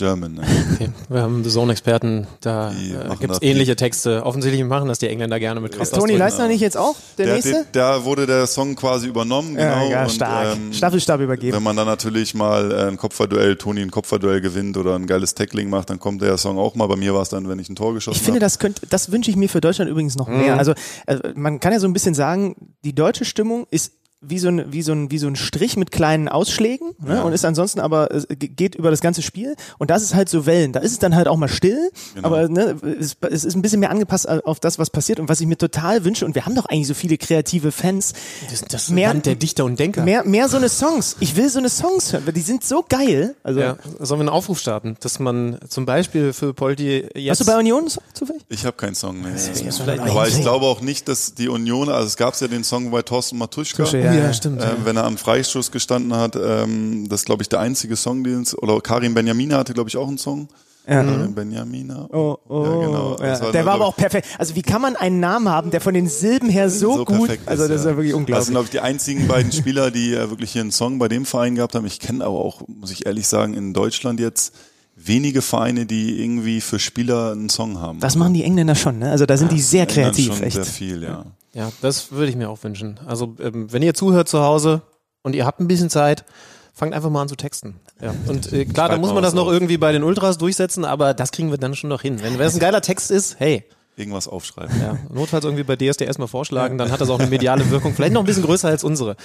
[0.00, 0.32] German.
[0.32, 0.42] Ne?
[0.74, 0.88] Okay.
[1.10, 4.24] Wir haben The Zone-Experten, da äh, gibt es ähnliche Texte.
[4.24, 7.34] Offensichtlich machen das die Engländer gerne mit Ist Toni Leisner nicht jetzt auch der, der
[7.34, 7.66] nächste?
[7.72, 9.84] Da wurde der Song quasi übernommen, genau.
[9.84, 10.54] Ja, ja stark.
[10.54, 11.54] Und, ähm, Staffelstab übergeben.
[11.54, 15.34] Wenn man dann natürlich mal äh, ein Kopfballduell, Toni ein Kopfballduell gewinnt oder ein geiles
[15.34, 16.86] Tackling macht, dann kommt der Song auch mal.
[16.86, 18.20] Bei mir war es dann, wenn ich ein Tor geschossen habe.
[18.20, 20.54] Ich finde, das könnte, das wünsche ich mir für Deutschland übrigens noch mehr.
[20.54, 20.58] Mhm.
[20.58, 20.72] Also
[21.06, 23.92] äh, man kann ja so ein bisschen sagen, die deutsche Stimmung ist
[24.22, 27.24] wie so ein, wie so ein, wie so ein Strich mit kleinen Ausschlägen ne?
[27.24, 30.44] und ist ansonsten aber, äh, geht über das ganze Spiel und das ist halt so
[30.44, 30.72] Wellen.
[30.72, 32.26] Da ist es dann halt auch mal still, Genau.
[32.26, 35.40] aber ne, es, es ist ein bisschen mehr angepasst auf das, was passiert und was
[35.40, 38.12] ich mir total wünsche und wir haben doch eigentlich so viele kreative Fans.
[38.50, 40.02] Das, das Mehr- Land der Dichter und Denker.
[40.04, 41.16] Mehr, mehr so eine Songs.
[41.20, 43.34] Ich will so eine Songs hören, weil die sind so geil.
[43.42, 47.30] Also, Ja, sollen wir einen Aufruf starten, dass man zum Beispiel für Poldi jetzt...
[47.30, 48.42] hast du bei Union einen Song zufällig?
[48.50, 49.32] Ich habe keinen Song mehr.
[49.36, 52.90] vielleicht Aber ich glaube auch nicht, dass die Union, also es gab ja den Song
[52.90, 53.84] bei Thorsten Matuschka.
[53.84, 54.32] Tusche, ja, ja, ja.
[54.32, 54.62] stimmt.
[54.62, 58.24] Ähm, wenn er am Freistoß gestanden hat, ähm, das ist glaube ich der einzige Song,
[58.24, 60.48] den es, oder Karim Benjamina hatte glaube ich auch einen Song.
[60.88, 61.04] Ja.
[61.04, 62.08] Karim Benjamina.
[62.10, 63.16] Oh, oh, ja, genau.
[63.20, 63.26] ja.
[63.26, 64.28] Das war der war aber auch perfekt.
[64.38, 67.18] Also wie kann man einen Namen haben, der von den Silben her so, so gut,
[67.18, 68.44] perfekt also das ist ja wirklich Das unglaublich.
[68.46, 71.26] sind glaube ich die einzigen beiden Spieler, die äh, wirklich hier einen Song bei dem
[71.26, 71.86] Verein gehabt haben.
[71.86, 74.54] Ich kenne aber auch, muss ich ehrlich sagen, in Deutschland jetzt
[74.96, 78.00] wenige Vereine, die irgendwie für Spieler einen Song haben.
[78.00, 79.10] Das machen die Engländer schon, ne?
[79.10, 80.56] Also da sind die sehr kreativ, schon echt.
[80.56, 81.24] Sehr viel, ja.
[81.52, 83.00] Ja, das würde ich mir auch wünschen.
[83.06, 84.82] Also, ähm, wenn ihr zuhört zu Hause
[85.22, 86.24] und ihr habt ein bisschen Zeit,
[86.72, 87.80] fangt einfach mal an zu texten.
[88.00, 88.14] Ja.
[88.26, 91.14] Und äh, klar, dann Schreibt muss man das noch irgendwie bei den Ultras durchsetzen, aber
[91.14, 92.22] das kriegen wir dann schon noch hin.
[92.22, 93.64] Wenn wenn es ein geiler Text ist, hey,
[94.00, 94.80] Irgendwas aufschreiben.
[94.80, 98.14] ja, notfalls irgendwie bei DSDS mal vorschlagen, dann hat das auch eine mediale Wirkung, vielleicht
[98.14, 99.16] noch ein bisschen größer als unsere.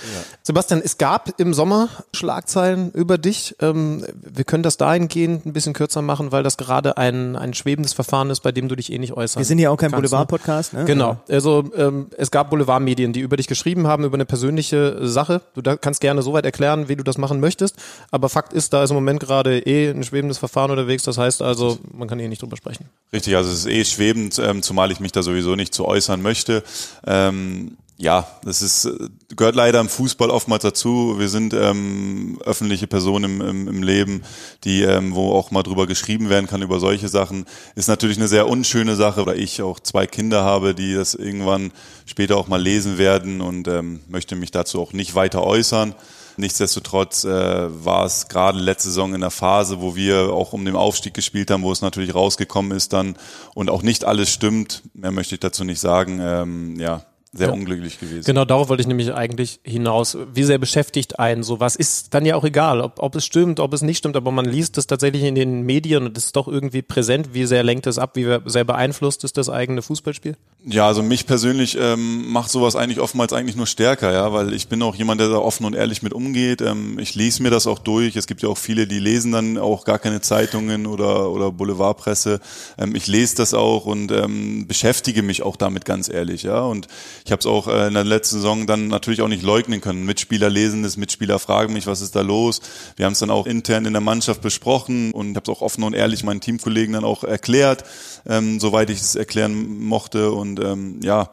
[0.44, 3.56] Sebastian, es gab im Sommer Schlagzeilen über dich.
[3.62, 7.94] Ähm, wir können das dahingehend ein bisschen kürzer machen, weil das gerade ein, ein schwebendes
[7.94, 9.98] Verfahren ist, bei dem du dich eh nicht äußern Wir sind ja auch kein ne?
[9.98, 10.86] Boulevard-Podcast, ne?
[10.86, 11.18] Genau.
[11.30, 15.42] Also ähm, es gab Boulevardmedien, die über dich geschrieben haben, über eine persönliche Sache.
[15.54, 17.78] Du da kannst gerne soweit erklären, wie du das machen möchtest.
[18.12, 21.04] Aber Fakt ist, da ist im Moment gerade eh ein schwebendes Verfahren unterwegs.
[21.04, 22.90] Das heißt also, man kann hier nicht drüber sprechen.
[23.14, 26.22] Richtig, also es ist eh schwebend, ähm, zumal ich mich da sowieso nicht zu äußern
[26.22, 26.64] möchte.
[27.06, 28.90] Ähm, ja, das ist,
[29.38, 31.16] gehört leider im Fußball oftmals dazu.
[31.18, 34.24] Wir sind ähm, öffentliche Personen im, im, im Leben,
[34.66, 37.46] die, ähm, wo auch mal drüber geschrieben werden kann über solche Sachen.
[37.76, 41.72] Ist natürlich eine sehr unschöne Sache, weil ich auch zwei Kinder habe, die das irgendwann
[42.06, 45.96] später auch mal lesen werden und ähm, möchte mich dazu auch nicht weiter äußern.
[46.38, 50.76] Nichtsdestotrotz äh, war es gerade letzte Saison in der Phase, wo wir auch um den
[50.76, 53.16] Aufstieg gespielt haben, wo es natürlich rausgekommen ist dann
[53.54, 54.84] und auch nicht alles stimmt.
[54.94, 56.20] Mehr möchte ich dazu nicht sagen.
[56.22, 57.54] Ähm, ja, sehr Ja.
[57.54, 58.24] unglücklich gewesen.
[58.26, 60.18] Genau, darauf wollte ich nämlich eigentlich hinaus.
[60.34, 61.76] Wie sehr beschäftigt einen sowas?
[61.76, 64.46] Ist dann ja auch egal, ob, ob es stimmt, ob es nicht stimmt, aber man
[64.46, 67.34] liest es tatsächlich in den Medien und es ist doch irgendwie präsent.
[67.34, 68.12] Wie sehr lenkt es ab?
[68.16, 70.38] Wie sehr beeinflusst es das eigene Fußballspiel?
[70.68, 74.68] Ja, also mich persönlich ähm, macht sowas eigentlich oftmals eigentlich nur stärker, ja, weil ich
[74.68, 76.62] bin auch jemand, der da offen und ehrlich mit umgeht.
[76.62, 78.16] Ähm, ich lese mir das auch durch.
[78.16, 82.40] Es gibt ja auch viele, die lesen dann auch gar keine Zeitungen oder oder Boulevardpresse.
[82.80, 86.62] Ähm, ich lese das auch und ähm, beschäftige mich auch damit ganz ehrlich, ja.
[86.62, 86.88] Und
[87.26, 90.04] ich habe es auch äh, in der letzten Saison dann natürlich auch nicht leugnen können.
[90.04, 92.60] Mitspieler lesen das, Mitspieler fragen mich, was ist da los.
[92.96, 95.84] Wir haben es dann auch intern in der Mannschaft besprochen und habe es auch offen
[95.84, 97.84] und ehrlich meinen Teamkollegen dann auch erklärt,
[98.26, 100.32] ähm, soweit ich es erklären mochte.
[100.32, 101.30] Und ähm, ja,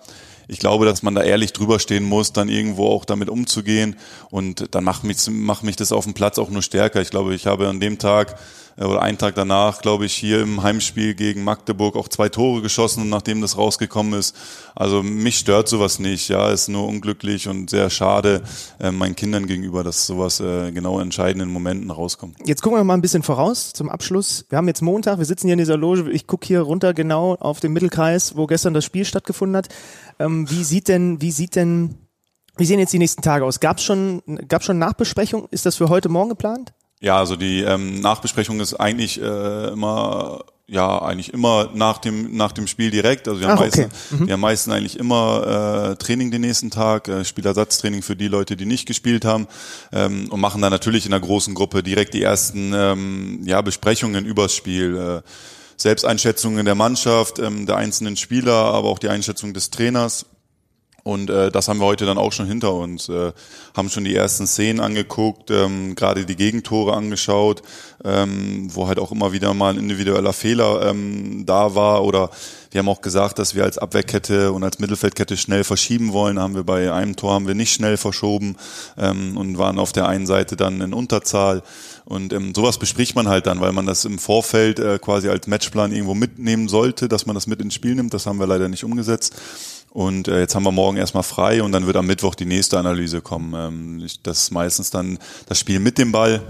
[0.49, 3.97] ich glaube, dass man da ehrlich drüber stehen muss, dann irgendwo auch damit umzugehen.
[4.31, 7.01] Und dann macht mich, macht mich das auf dem Platz auch nur stärker.
[7.01, 8.37] Ich glaube, ich habe an dem Tag
[8.77, 12.63] äh, oder einen Tag danach, glaube ich, hier im Heimspiel gegen Magdeburg auch zwei Tore
[12.63, 14.37] geschossen, nachdem das rausgekommen ist.
[14.75, 16.29] Also mich stört sowas nicht.
[16.29, 18.43] Ja, ist nur unglücklich und sehr schade
[18.81, 22.37] äh, meinen Kindern gegenüber, dass sowas äh, genau entscheidenden Momenten rauskommt.
[22.45, 24.45] Jetzt gucken wir mal ein bisschen voraus zum Abschluss.
[24.49, 26.11] Wir haben jetzt Montag, wir sitzen hier in dieser Loge.
[26.11, 29.69] Ich gucke hier runter genau auf den Mittelkreis, wo gestern das Spiel stattgefunden hat.
[30.19, 31.95] Ähm, wie sieht denn, wie sieht denn,
[32.57, 33.61] wie sehen jetzt die nächsten Tage aus?
[33.61, 35.49] Gab's schon, gab's schon Nachbesprechung?
[35.51, 36.73] Ist das für heute Morgen geplant?
[37.01, 42.53] Ja, also die ähm, Nachbesprechung ist eigentlich äh, immer ja eigentlich immer nach dem nach
[42.53, 43.27] dem Spiel direkt.
[43.27, 43.89] Also wir haben Ach, okay.
[43.89, 48.29] meistens, wir haben meistens eigentlich immer äh, Training den nächsten Tag, äh, Spielersatztraining für die
[48.29, 49.49] Leute, die nicht gespielt haben
[49.93, 54.25] ähm, und machen dann natürlich in der großen Gruppe direkt die ersten ähm, ja Besprechungen
[54.25, 54.97] übers Spiel.
[54.97, 55.29] Äh,
[55.83, 60.27] Selbsteinschätzungen der Mannschaft, ähm, der einzelnen Spieler, aber auch die Einschätzung des Trainers.
[61.05, 63.09] Und äh, das haben wir heute dann auch schon hinter uns.
[63.09, 63.33] Äh,
[63.77, 67.63] haben schon die ersten Szenen angeguckt, ähm, gerade die Gegentore angeschaut,
[68.05, 72.05] ähm, wo halt auch immer wieder mal ein individueller Fehler ähm, da war.
[72.05, 72.31] Oder
[72.71, 76.39] wir haben auch gesagt, dass wir als Abwehrkette und als Mittelfeldkette schnell verschieben wollen.
[76.39, 78.57] Haben wir bei einem Tor haben wir nicht schnell verschoben
[78.97, 81.63] ähm, und waren auf der einen Seite dann in Unterzahl.
[82.05, 85.49] Und ähm, sowas bespricht man halt dann, weil man das im Vorfeld äh, quasi als
[85.49, 88.15] Matchplan irgendwo mitnehmen sollte, dass man das mit ins Spiel nimmt.
[88.15, 89.35] Das haben wir leider nicht umgesetzt.
[89.93, 92.79] Und äh, jetzt haben wir morgen erstmal frei und dann wird am Mittwoch die nächste
[92.79, 93.53] Analyse kommen.
[93.55, 96.41] Ähm, ich, das ist meistens dann das Spiel mit dem Ball.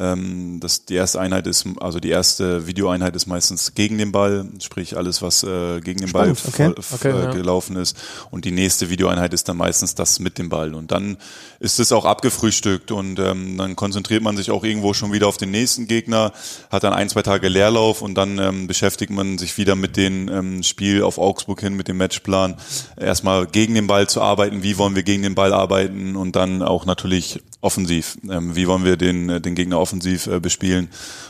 [0.00, 4.48] Ähm, das, die erste Einheit ist, also die erste Videoeinheit ist meistens gegen den Ball,
[4.58, 6.84] sprich alles, was äh, gegen den Spannend, Ball okay.
[6.94, 7.32] Okay, äh, ja.
[7.32, 7.96] gelaufen ist.
[8.30, 10.74] Und die nächste Videoeinheit ist dann meistens das mit dem Ball.
[10.74, 11.18] Und dann
[11.58, 15.36] ist es auch abgefrühstückt und ähm, dann konzentriert man sich auch irgendwo schon wieder auf
[15.36, 16.32] den nächsten Gegner,
[16.70, 20.28] hat dann ein, zwei Tage Leerlauf und dann ähm, beschäftigt man sich wieder mit dem
[20.30, 22.56] ähm, Spiel auf Augsburg hin, mit dem Matchplan.
[22.96, 26.62] Erstmal gegen den Ball zu arbeiten, wie wollen wir gegen den Ball arbeiten und dann
[26.62, 28.16] auch natürlich offensiv.
[28.28, 30.88] Ähm, wie wollen wir den, äh, den Gegner offensiv äh, bespielen?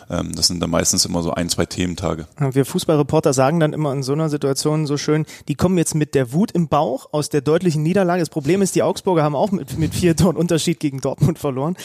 [0.09, 2.27] Ähm, das sind dann meistens immer so ein, zwei Thementage.
[2.53, 6.15] Wir Fußballreporter sagen dann immer in so einer Situation so schön, die kommen jetzt mit
[6.15, 8.21] der Wut im Bauch aus der deutlichen Niederlage.
[8.21, 11.77] Das Problem ist, die Augsburger haben auch mit, mit vier Toren Unterschied gegen Dortmund verloren.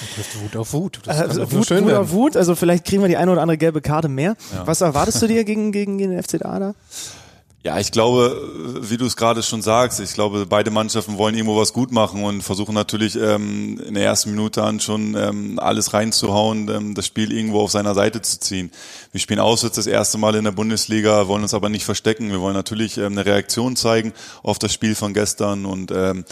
[0.43, 0.99] Wut auf Wut.
[1.05, 2.01] Das Also nur Wut, schön Wut werden.
[2.03, 4.35] auf Wut, also vielleicht kriegen wir die eine oder andere gelbe Karte mehr.
[4.65, 6.75] Was erwartest du dir gegen, gegen den FCA da?
[7.65, 8.47] Ja, ich glaube,
[8.81, 12.23] wie du es gerade schon sagst, ich glaube, beide Mannschaften wollen irgendwo was gut machen
[12.23, 17.07] und versuchen natürlich ähm, in der ersten Minute an schon ähm, alles reinzuhauen, ähm, das
[17.07, 18.69] Spiel irgendwo auf seiner Seite zu ziehen.
[19.11, 22.29] Wir spielen auswärts das erste Mal in der Bundesliga, wollen uns aber nicht verstecken.
[22.29, 24.13] Wir wollen natürlich ähm, eine Reaktion zeigen
[24.43, 26.23] auf das Spiel von gestern und ähm,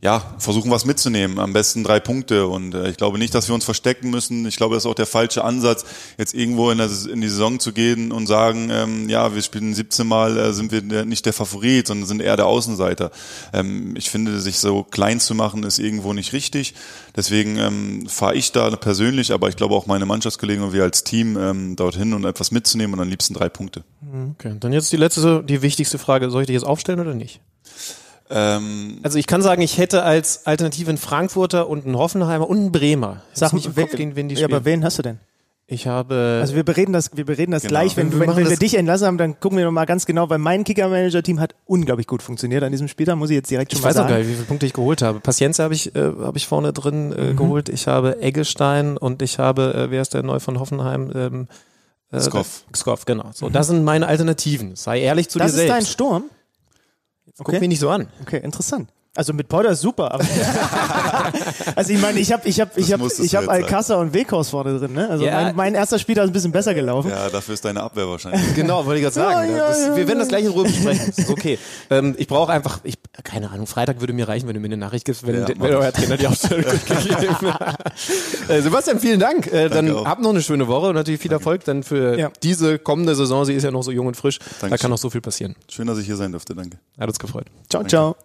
[0.00, 2.46] ja, versuchen was mitzunehmen, am besten drei Punkte.
[2.46, 4.46] Und äh, ich glaube nicht, dass wir uns verstecken müssen.
[4.46, 5.84] Ich glaube, das ist auch der falsche Ansatz,
[6.18, 9.74] jetzt irgendwo in, der, in die Saison zu gehen und sagen, ähm, ja, wir spielen
[9.74, 13.10] 17 Mal, äh, sind wir der, nicht der Favorit, sondern sind eher der Außenseiter.
[13.52, 16.74] Ähm, ich finde, sich so klein zu machen, ist irgendwo nicht richtig.
[17.16, 21.02] Deswegen ähm, fahre ich da persönlich, aber ich glaube auch meine Mannschaftskollegen und wir als
[21.02, 23.82] Team ähm, dorthin und etwas mitzunehmen und am liebsten drei Punkte.
[24.38, 26.30] Okay, dann jetzt die letzte, die wichtigste Frage.
[26.30, 27.40] Soll ich dich jetzt aufstellen oder nicht?
[28.30, 32.58] Ähm, Also ich kann sagen, ich hätte als Alternative einen Frankfurter und einen Hoffenheimer und
[32.58, 33.22] einen Bremer.
[33.32, 34.54] Ich Sag nicht im wer- Kopf, gegen wen die ja, spielen.
[34.56, 35.18] aber wen hast du denn?
[35.70, 37.72] ich habe Also wir bereden das, wir bereden das Genau.
[37.72, 39.84] gleich, wenn, Wir wenn, wenn wir das- dich entlassen haben, dann gucken wir noch mal
[39.84, 43.50] ganz genau, weil mein Kicker-Manager-Team hat unglaublich gut funktioniert an diesem Spieltag, muss ich jetzt
[43.50, 44.08] direkt schon Ich mal weiß auch sagen.
[44.10, 45.20] gar nicht, wie viele Punkte ich geholt habe.
[45.20, 47.12] Pacienza habe ich, äh, habe ich vorne drin Mhm.
[47.12, 47.68] äh, geholt.
[47.68, 51.12] Ich habe Eggestein und ich habe, äh, wer ist der neu von Hoffenheim?
[51.14, 51.48] Ähm,
[52.12, 52.64] äh, Skoff.
[52.74, 53.26] Skoff, genau.
[53.34, 54.74] So, das sind meine Alternativen.
[54.74, 55.42] Sei ehrlich zu Mhm.
[55.42, 55.92] Das dir ist dein selbst.
[55.92, 56.24] Sturm?
[57.38, 58.08] Guck mich nicht so an.
[58.22, 58.90] Okay, interessant.
[59.18, 60.24] Also mit Polder ist super, aber
[61.74, 63.48] also ich meine, ich habe ich habe ich habe ich habe.
[63.50, 65.08] Alcázar und Weghorst vorne drin, ne?
[65.10, 65.32] Also Ja.
[65.42, 67.10] mein, mein erster Spieler ist ein bisschen besser gelaufen.
[67.10, 68.40] ja, dafür ist deine Abwehr wahrscheinlich.
[68.54, 69.50] Genau, wollte ich gerade sagen.
[69.50, 71.12] Ja, ja, das, ja, wir werden das gleich in Ruhe besprechen.
[71.28, 71.58] Okay.
[71.90, 72.94] Ähm, ich brauche einfach, ich,
[73.24, 75.62] keine Ahnung, Freitag würde mir reichen, wenn du mir eine Nachricht gibst, wenn, Ja, wenn
[75.74, 77.92] euer Trainer die Aufstellung gegeben hat.
[78.48, 79.46] Äh, Sebastian, vielen Dank.
[79.48, 80.06] Äh, dann Danke auch.
[80.06, 82.30] habt noch eine schöne Woche und natürlich viel Erfolg dann für Ja.
[82.44, 83.44] diese kommende Saison.
[83.44, 84.38] Sie ist ja noch so jung und frisch.
[84.38, 84.78] Da Dankeschön.
[84.82, 85.56] kann noch so viel passieren.
[85.68, 86.54] Schön, dass ich hier sein durfte.
[86.54, 86.78] Danke.
[87.00, 87.46] Hat uns gefreut.
[87.68, 88.16] Ciao, ciao.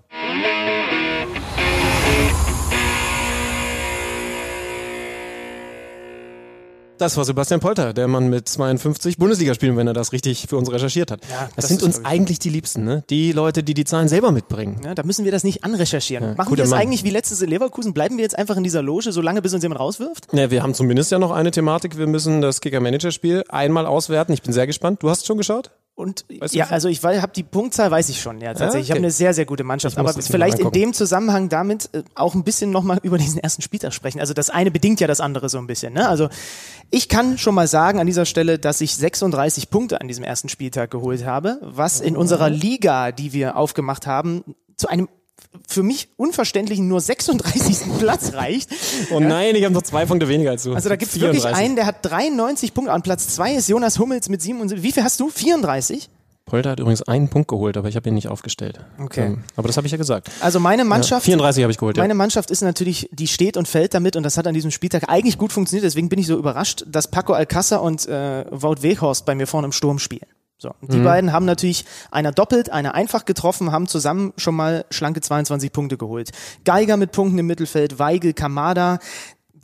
[7.00, 10.72] Das war Sebastian Polter, der Mann mit 52 Bundesligaspielen, wenn er das richtig für uns
[10.72, 11.22] recherchiert hat.
[11.30, 13.04] Ja, das, das sind ist, uns eigentlich die Liebsten, ne?
[13.10, 14.80] Die Leute, die die Zahlen selber mitbringen.
[14.86, 16.30] Ja, da müssen wir das nicht anrecherchieren.
[16.30, 16.80] Ja, Machen wir es Mann.
[16.80, 17.94] eigentlich wie letztes in Leverkusen?
[17.94, 20.28] Bleiben wir jetzt einfach in dieser Loge, solange bis uns jemand rauswirft?
[20.34, 21.98] Ja, wir haben zumindest ja noch eine Thematik.
[21.98, 24.32] Wir müssen das Kicker-Manager-Spiel einmal auswerten.
[24.32, 25.02] Ich bin sehr gespannt.
[25.02, 25.72] Du hast schon geschaut?
[25.96, 28.86] Und Weißt ja, also ich habe die Punktzahl weiß ich schon, ja tatsächlich.
[28.86, 29.06] Ich habe okay.
[29.06, 32.72] eine sehr sehr gute Mannschaft, aber vielleicht in dem Zusammenhang damit äh, auch ein bisschen
[32.72, 34.20] nochmal über diesen ersten Spieltag sprechen.
[34.20, 35.94] Also das eine bedingt ja das andere so ein bisschen.
[35.94, 36.10] Ne?
[36.10, 36.30] Also
[36.90, 40.50] ich kann schon mal sagen an dieser Stelle, dass ich 36 Punkte an diesem ersten
[40.50, 45.08] Spieltag geholt habe, was in unserer Liga, die wir aufgemacht haben, zu einem
[45.68, 47.78] für mich unverständlichen nur 36.
[48.00, 48.70] Platz reicht.
[49.12, 50.74] Oh nein, ich habe noch zwei Punkte weniger als du.
[50.74, 51.66] Also da gibt es wirklich 34.
[51.66, 52.92] einen, der hat 93 Punkte.
[52.94, 54.84] An Platz zwei ist Jonas Hummels mit 77.
[54.84, 55.30] Wie viel hast du?
[55.30, 56.10] 34?
[56.46, 58.80] Polter hat übrigens einen Punkt geholt, aber ich habe ihn nicht aufgestellt.
[59.00, 59.28] Okay.
[59.28, 60.30] Ähm, aber das habe ich ja gesagt.
[60.42, 62.04] Also meine Ja, Mannschaft 34 habe ich geholt, ja.
[62.04, 65.08] Meine Mannschaft ist natürlich, die steht und fällt damit und das hat an diesem Spieltag
[65.08, 65.86] eigentlich gut funktioniert.
[65.86, 69.66] Deswegen bin ich so überrascht, dass Paco Alcázar und äh, Wout Weghorst bei mir vorne
[69.66, 70.28] im Sturm spielen.
[70.64, 71.04] So, die Mhm.
[71.04, 75.98] beiden haben natürlich einer doppelt, einer einfach getroffen, haben zusammen schon mal schlanke 22 Punkte
[75.98, 76.32] geholt.
[76.64, 79.00] Geiger mit Punkten im Mittelfeld, Weigel, Kamada.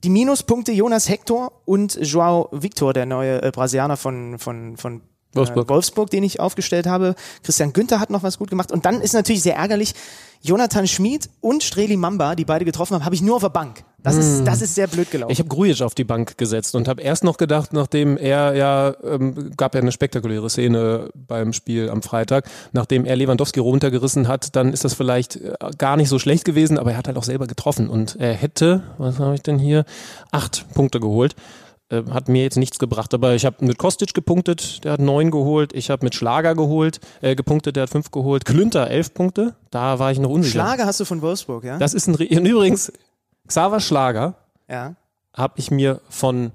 [0.04, 5.02] Die Minuspunkte Jonas Hector und Joao Victor, der neue äh, Brasilianer von, von, von
[5.34, 5.68] Wolfsburg.
[5.68, 7.16] Äh, Wolfsburg, den ich aufgestellt habe.
[7.43, 8.70] Christian Günther hat noch was gut gemacht.
[8.70, 9.93] Und dann ist natürlich sehr ärgerlich,
[10.41, 13.86] Jonathan Schmid und Streli Mamba, die beide getroffen haben, habe ich nur auf der Bank.
[14.02, 15.32] Das ist, das ist sehr blöd gelaufen.
[15.32, 18.93] Ich habe Grujic auf die Bank gesetzt und habe erst noch gedacht, nachdem er ja,
[19.04, 24.56] ähm, gab ja eine spektakuläre Szene beim Spiel am Freitag, nachdem er Lewandowski runtergerissen hat,
[24.56, 27.24] dann ist das vielleicht äh, gar nicht so schlecht gewesen, aber er hat halt auch
[27.24, 29.84] selber getroffen und er hätte, was habe ich denn hier,
[30.32, 31.36] acht Punkte geholt.
[31.91, 35.32] Äh, Hat mir jetzt nichts gebracht, aber ich habe mit Kostic gepunktet, der hat neun
[35.32, 35.74] geholt.
[35.74, 38.45] Ich habe mit Schlager geholt, äh, gepunktet, der hat fünf geholt.
[38.45, 40.54] Klünter elf Punkte, da war ich noch unsicher.
[40.62, 41.80] Schlager hast du von Wolfsburg, ja?
[41.80, 42.91] Das ist ein, Re- und übrigens,
[43.50, 44.36] Xaver Schlager
[44.70, 44.95] ja.
[45.36, 46.52] habe ich mir von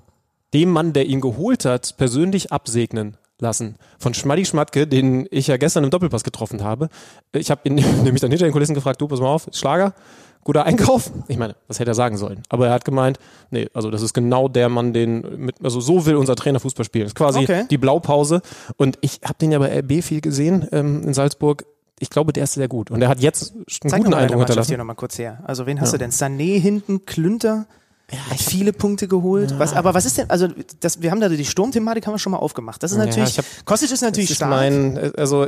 [0.54, 3.76] dem Mann, der ihn geholt hat, persönlich absegnen lassen.
[3.98, 6.88] Von Schmaddi Schmatke, den ich ja gestern im Doppelpass getroffen habe.
[7.32, 7.74] Ich habe ihn
[8.04, 9.92] nämlich dann hinter den Kulissen gefragt, du, pass mal auf, Schlager,
[10.44, 11.10] guter Einkauf.
[11.26, 12.42] Ich meine, was hätte er sagen sollen?
[12.48, 13.18] Aber er hat gemeint,
[13.50, 16.84] nee, also das ist genau der Mann, den mit, also so will unser Trainer Fußball
[16.84, 17.06] spielen.
[17.06, 17.64] Das ist quasi Okay.
[17.68, 18.40] die Blaupause.
[18.76, 21.64] Und ich habe den ja bei RB viel gesehen ähm, in Salzburg.
[22.04, 22.90] Ich glaube, der ist sehr gut.
[22.90, 24.76] Und er hat jetzt einen Zeig guten Eindruck Mannschaft hier hinterlassen.
[24.78, 25.40] nochmal kurz her.
[25.44, 26.10] Also wen hast du denn?
[26.12, 27.66] Sané hinten, Klünter,
[28.30, 29.58] hat viele Punkte geholt.
[29.58, 30.46] Was, aber was ist denn, also
[30.80, 32.82] das, wir haben da die Sturmthematik haben wir schon mal aufgemacht.
[32.82, 34.50] Das ist Ja, natürlich, ich hab- Kostic ist natürlich ist stark.
[34.50, 35.46] mein, äh, also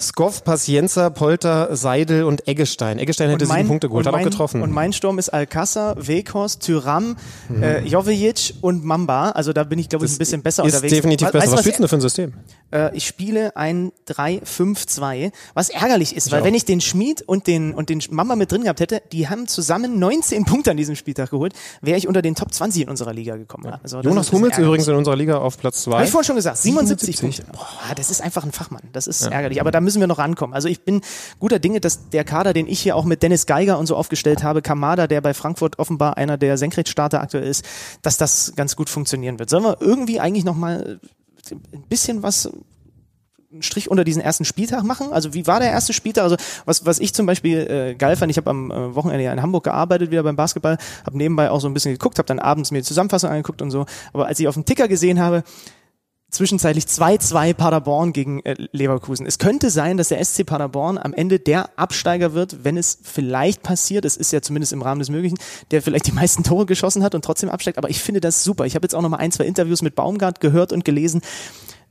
[0.00, 2.98] Skoff, Pacienza, Polter, Seidel und Eggestein.
[2.98, 4.60] Eggestein hätte sieben Punkte geholt, hat auch mein- getroffen.
[4.60, 7.16] Und mein Sturm ist Alcázar, Weghorst, Tyram,
[7.60, 9.30] äh, Jovic und Mamba.
[9.30, 10.94] Also da bin ich, glaube ich, ein bisschen besser ist unterwegs.
[10.94, 11.38] definitiv besser.
[11.44, 12.32] weißt Was was spielst du denn für ein System?
[12.70, 16.44] Äh, ich spiele ein 3-5-2, was ärgerlich ist, weil auch.
[16.44, 19.46] wenn ich den Schmied und den, und den Mamba mit drin gehabt hätte, die haben
[19.46, 23.12] zusammen 19 Punkte an diesem Spieltag geholt, wäre ich unter den Top 20 in unserer
[23.12, 23.66] Liga gekommen.
[23.66, 25.94] Also das ist ein Jonas Hummels übrigens in unserer Liga auf Platz zwei.
[25.94, 27.46] Habe ich vorhin schon gesagt, 77, 77.
[27.46, 27.58] Punkte.
[27.58, 28.82] Boah, das ist einfach ein Fachmann.
[28.92, 29.60] Das ist ärgerlich.
[29.60, 30.54] Aber da müssen wir noch rankommen.
[30.54, 31.00] Also ich bin
[31.38, 34.42] guter Dinge, dass der Kader, den ich hier auch mit Dennis Geiger und so aufgestellt
[34.42, 37.64] habe, Kamada, der bei Frankfurt offenbar einer der Senkrechtstarter aktuell ist,
[38.02, 39.50] dass das ganz gut funktionieren wird.
[39.50, 41.00] Sollen wir irgendwie eigentlich noch mal
[41.52, 42.50] ein bisschen was
[43.54, 45.12] einen Strich unter diesen ersten Spieltag machen?
[45.12, 46.24] Also wie war der erste Spieltag?
[46.24, 49.32] Also was, was ich zum Beispiel äh, geil fand, ich habe am äh, Wochenende ja
[49.32, 50.76] in Hamburg gearbeitet, wieder beim Basketball,
[51.06, 53.70] habe nebenbei auch so ein bisschen geguckt, habe dann abends mir die Zusammenfassung angeguckt und
[53.70, 53.86] so.
[54.12, 55.44] Aber als ich auf dem Ticker gesehen habe,
[56.34, 59.26] zwischenzeitlich 2-2 Paderborn gegen äh, Leverkusen.
[59.26, 63.62] Es könnte sein, dass der SC Paderborn am Ende der Absteiger wird, wenn es vielleicht
[63.62, 65.38] passiert, es ist ja zumindest im Rahmen des Möglichen,
[65.70, 67.78] der vielleicht die meisten Tore geschossen hat und trotzdem absteigt.
[67.78, 68.66] Aber ich finde das super.
[68.66, 71.22] Ich habe jetzt auch noch mal ein, zwei Interviews mit Baumgart gehört und gelesen.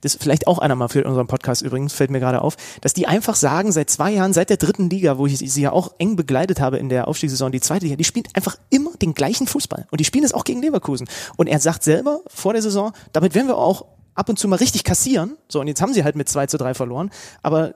[0.03, 3.07] Das vielleicht auch einer mal für unseren Podcast übrigens, fällt mir gerade auf, dass die
[3.07, 6.17] einfach sagen, seit zwei Jahren, seit der dritten Liga, wo ich sie ja auch eng
[6.17, 9.87] begleitet habe in der Aufstiegssaison, die zweite Liga, die spielen einfach immer den gleichen Fußball.
[9.91, 11.07] Und die spielen es auch gegen Leverkusen.
[11.37, 13.85] Und er sagt selber vor der Saison, damit werden wir auch
[14.16, 15.38] ab und zu mal richtig kassieren.
[15.47, 17.09] So, und jetzt haben sie halt mit 2 zu 3 verloren.
[17.41, 17.76] Aber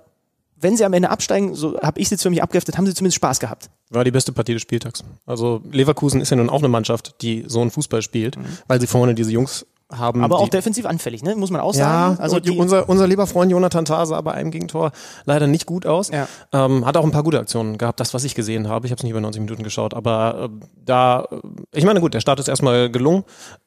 [0.60, 3.18] wenn sie am Ende absteigen, so habe ich sie für mich abgeheftet, haben sie zumindest
[3.18, 3.70] Spaß gehabt.
[3.90, 5.04] War die beste Partie des Spieltags.
[5.26, 8.88] Also Leverkusen ist ja nun auch eine Mannschaft, die so einen Fußball spielt, weil sie
[8.88, 10.24] vorne diese Jungs haben.
[10.24, 11.36] Aber auch defensiv anfällig, ne?
[11.36, 12.20] muss man auch ja, sagen.
[12.20, 14.92] Also und die, unser, unser lieber Freund Jonathan Tah sah bei einem Gegentor
[15.26, 16.10] leider nicht gut aus.
[16.10, 16.28] Ja.
[16.52, 18.86] Ähm, hat auch ein paar gute Aktionen gehabt, das, was ich gesehen habe.
[18.86, 21.38] Ich habe es nicht über 90 Minuten geschaut, aber äh, da, äh,
[21.74, 23.24] ich meine, gut, der Start ist erstmal gelungen.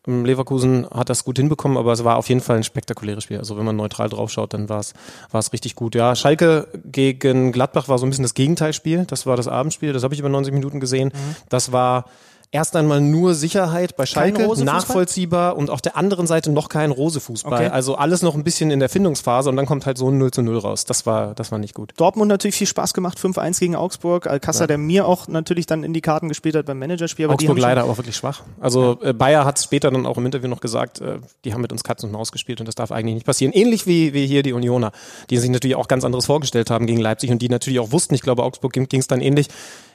[0.06, 3.38] Ähm, Leverkusen hat das gut hinbekommen, aber es war auf jeden Fall ein spektakuläres Spiel.
[3.38, 4.92] Also wenn man neutral draufschaut, dann war es
[5.30, 5.94] war es richtig gut.
[5.94, 9.06] Ja, Schalke gegen Gladbach war so ein bisschen das Gegenteilspiel.
[9.06, 11.12] Das war das Abendspiel, das habe ich über 90 Minuten gesehen.
[11.14, 11.36] Mhm.
[11.48, 12.04] Das war
[12.52, 17.66] erst einmal nur Sicherheit bei Schalke, nachvollziehbar und auf der anderen Seite noch kein Rose-Fußball.
[17.66, 17.68] Okay.
[17.68, 20.32] Also alles noch ein bisschen in der Findungsphase und dann kommt halt so ein 0
[20.32, 20.84] zu 0 raus.
[20.84, 21.92] Das war, das war nicht gut.
[21.96, 24.26] Dortmund natürlich viel Spaß gemacht, 5-1 gegen Augsburg.
[24.26, 27.26] Alcázar, der mir auch natürlich dann in die Karten gespielt hat beim Managerspiel.
[27.26, 28.42] Aber Augsburg leider auch wirklich schwach.
[28.58, 31.70] Also äh, Bayer hat später dann auch im Interview noch gesagt, äh, die haben mit
[31.70, 33.52] uns Katz und Maus gespielt und das darf eigentlich nicht passieren.
[33.52, 34.90] Ähnlich wie, wie hier die Unioner,
[35.30, 38.14] die sich natürlich auch ganz anderes vorgestellt haben gegen Leipzig und die natürlich auch wussten,
[38.14, 39.48] ich glaube Augsburg ging es dann ähnlich,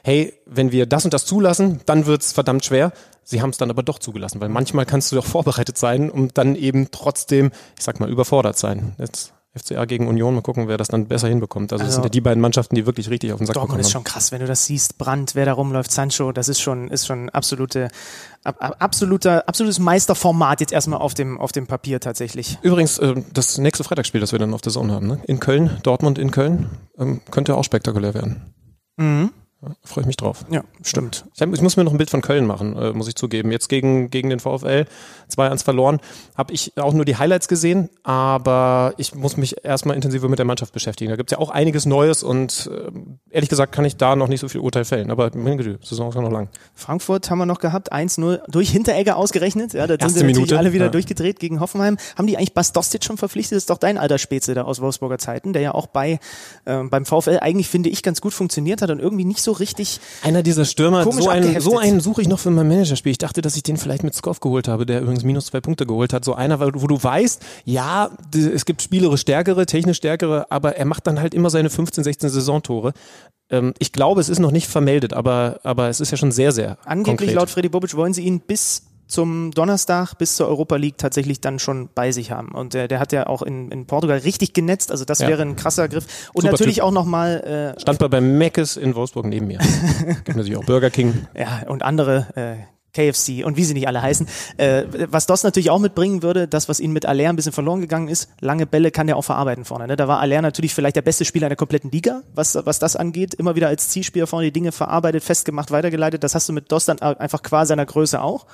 [0.06, 2.92] hey, wenn wir das und das zulassen, dann wird's verdammt schwer.
[3.24, 6.38] Sie haben es dann aber doch zugelassen, weil manchmal kannst du doch vorbereitet sein und
[6.38, 8.94] dann eben trotzdem, ich sag mal, überfordert sein.
[8.98, 11.72] Jetzt FCA gegen Union, mal gucken, wer das dann besser hinbekommt.
[11.72, 13.80] Also, das Also- sind ja die beiden Mannschaften, die wirklich richtig auf den Sack Dortmund
[13.80, 14.96] ist schon krass, wenn du das siehst.
[14.96, 17.88] Brandt, wer da rumläuft, Sancho, das ist schon, ist schon absolute,
[18.44, 22.58] ab, ab, absoluter, absolutes Meisterformat jetzt erstmal auf dem, auf dem Papier tatsächlich.
[22.62, 25.18] Übrigens, äh, das nächste Freitagsspiel, das wir dann auf der Zone haben, ne?
[25.26, 28.54] in Köln, Dortmund in Köln, ähm, könnte auch spektakulär werden.
[28.98, 29.30] Mhm.
[29.82, 30.44] Freue ich mich drauf.
[30.50, 31.24] Ja, stimmt.
[31.34, 33.50] Ich, hab, ich muss mir noch ein Bild von Köln machen, äh, muss ich zugeben.
[33.50, 34.86] Jetzt gegen, gegen den VfL
[35.30, 36.00] 2-1 verloren.
[36.36, 40.46] Habe ich auch nur die Highlights gesehen, aber ich muss mich erstmal intensiver mit der
[40.46, 41.10] Mannschaft beschäftigen.
[41.10, 42.90] Da gibt's ja auch einiges Neues und äh,
[43.30, 45.10] ehrlich gesagt kann ich da noch nicht so viel Urteil fällen.
[45.10, 46.48] Aber meine Güte, Saison ist ja noch lang.
[46.74, 49.72] Frankfurt haben wir noch gehabt, 1-0 durch Hinteregger ausgerechnet.
[49.72, 50.90] Ja, da sind Erste sie natürlich Minute, alle wieder ja.
[50.90, 51.96] durchgedreht gegen Hoffenheim.
[52.16, 53.56] Haben die eigentlich Bastostic schon verpflichtet?
[53.56, 56.18] Das ist doch dein alter Spätze da aus Wolfsburger Zeiten, der ja auch bei
[56.66, 60.00] ähm, beim VfL eigentlich, finde ich, ganz gut funktioniert hat und irgendwie nicht so richtig
[60.22, 63.12] Einer dieser Stürmer, so einen, so einen suche ich noch für mein Managerspiel.
[63.12, 65.86] Ich dachte, dass ich den vielleicht mit Skoff geholt habe, der übrigens minus zwei Punkte
[65.86, 66.24] geholt hat.
[66.24, 71.06] So einer, wo du weißt, ja, es gibt spielerisch stärkere, technisch stärkere, aber er macht
[71.06, 72.92] dann halt immer seine 15, 16 Saisontore.
[73.50, 76.52] Ähm, ich glaube, es ist noch nicht vermeldet, aber, aber es ist ja schon sehr,
[76.52, 77.34] sehr Angeblich konkret.
[77.34, 81.58] laut Freddy Bobic wollen sie ihn bis zum Donnerstag, bis zur Europa League tatsächlich dann
[81.58, 82.48] schon bei sich haben.
[82.52, 85.28] Und der, der hat ja auch in, in Portugal richtig genetzt, also das Ja.
[85.28, 86.30] wäre ein krasser Griff.
[86.32, 86.84] Und Super natürlich Typ.
[86.84, 89.58] auch nochmal, äh, Stand bei beim Meckes in Wolfsburg neben mir.
[90.24, 91.26] gibt natürlich auch Burger King.
[91.36, 94.26] ja, und andere äh, KFC und wie sie nicht alle heißen.
[94.56, 97.80] Äh, was das natürlich auch mitbringen würde, das, was ihnen mit Aller ein bisschen verloren
[97.80, 99.86] gegangen ist, lange Bälle kann der auch verarbeiten vorne.
[99.86, 99.96] Ne?
[99.96, 102.96] Da war Aller natürlich vielleicht der beste Spieler in der kompletten Liga, was, was das
[102.96, 103.34] angeht.
[103.34, 106.24] Immer wieder als Zielspieler vorne die Dinge verarbeitet, festgemacht, weitergeleitet.
[106.24, 108.46] Das hast du mit Dost dann einfach qua seiner Größe auch.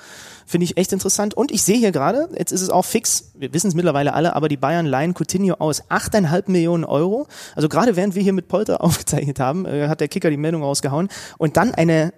[0.45, 1.33] Finde ich echt interessant.
[1.33, 4.35] Und ich sehe hier gerade, jetzt ist es auch fix, wir wissen es mittlerweile alle,
[4.35, 7.27] aber die Bayern leihen Coutinho aus 8,5 Millionen Euro.
[7.55, 10.63] Also gerade während wir hier mit Polter aufgezeichnet haben, äh, hat der Kicker die Meldung
[10.63, 11.07] rausgehauen.
[11.37, 12.13] Und dann eine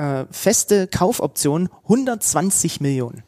[0.00, 3.22] äh, feste Kaufoption 120 Millionen.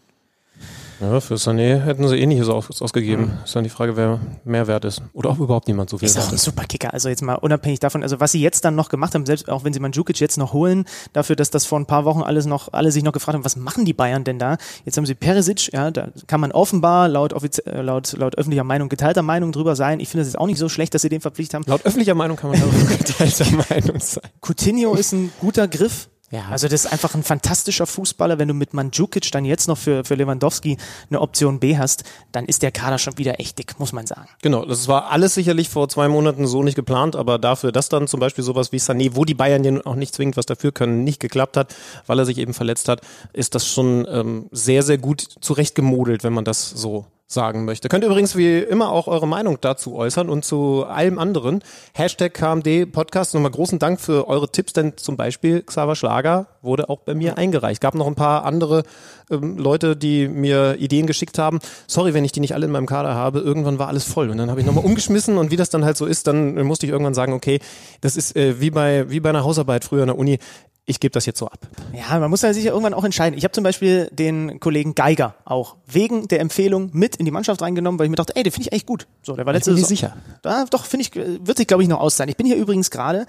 [1.02, 3.24] Ja, für Sané hätten sie ähnliches aus, ausgegeben.
[3.24, 3.44] Mhm.
[3.44, 5.02] Ist dann die Frage, wer mehr wert ist.
[5.14, 6.16] Oder ob überhaupt niemand so viel ist.
[6.16, 6.94] Ist auch ein super Kicker.
[6.94, 9.64] Also jetzt mal unabhängig davon, also was sie jetzt dann noch gemacht haben, selbst auch
[9.64, 12.72] wenn sie Mandzukic jetzt noch holen, dafür, dass das vor ein paar Wochen alles noch,
[12.72, 14.58] alle sich noch gefragt haben, was machen die Bayern denn da?
[14.84, 17.32] Jetzt haben sie Perisic, ja, da kann man offenbar laut,
[17.66, 19.98] äh, laut, laut öffentlicher Meinung, geteilter Meinung drüber sein.
[19.98, 21.64] Ich finde es jetzt auch nicht so schlecht, dass sie den verpflichtet haben.
[21.66, 24.22] Laut öffentlicher Meinung kann man darüber geteilter Meinung sein.
[24.40, 26.08] Coutinho ist ein guter Griff.
[26.32, 26.46] Ja.
[26.50, 28.38] Also das ist einfach ein fantastischer Fußballer.
[28.38, 30.78] Wenn du mit Mandzukic dann jetzt noch für, für Lewandowski
[31.10, 34.28] eine Option B hast, dann ist der Kader schon wieder echt dick, muss man sagen.
[34.40, 38.08] Genau, das war alles sicherlich vor zwei Monaten so nicht geplant, aber dafür, dass dann
[38.08, 41.04] zum Beispiel sowas wie Sané, wo die Bayern ja auch nicht zwingend was dafür können,
[41.04, 41.74] nicht geklappt hat,
[42.06, 43.02] weil er sich eben verletzt hat,
[43.34, 47.88] ist das schon ähm, sehr, sehr gut zurechtgemodelt, wenn man das so sagen möchte.
[47.88, 51.62] Könnt ihr übrigens wie immer auch eure Meinung dazu äußern und zu allem anderen.
[51.94, 53.34] Hashtag KMD Podcast.
[53.34, 57.38] Nochmal großen Dank für eure Tipps, denn zum Beispiel Xaver Schlager wurde auch bei mir
[57.38, 57.80] eingereicht.
[57.80, 58.84] Gab noch ein paar andere
[59.30, 61.58] ähm, Leute, die mir Ideen geschickt haben.
[61.86, 63.40] Sorry, wenn ich die nicht alle in meinem Kader habe.
[63.40, 65.96] Irgendwann war alles voll und dann habe ich nochmal umgeschmissen und wie das dann halt
[65.96, 67.60] so ist, dann musste ich irgendwann sagen, okay,
[68.00, 70.38] das ist äh, wie bei wie bei einer Hausarbeit früher in der Uni
[70.84, 71.60] ich gebe das jetzt so ab.
[71.92, 73.38] Ja, man muss ja sich ja irgendwann auch entscheiden.
[73.38, 77.62] Ich habe zum Beispiel den Kollegen Geiger auch wegen der Empfehlung mit in die Mannschaft
[77.62, 79.06] reingenommen, weil ich mir dachte, ey, den finde ich echt gut.
[79.22, 79.88] So, der war letztes Jahr.
[79.88, 80.16] sicher.
[80.42, 82.30] Da, doch, finde ich, wird sich glaube ich noch auszahlen.
[82.30, 83.26] Ich bin hier übrigens gerade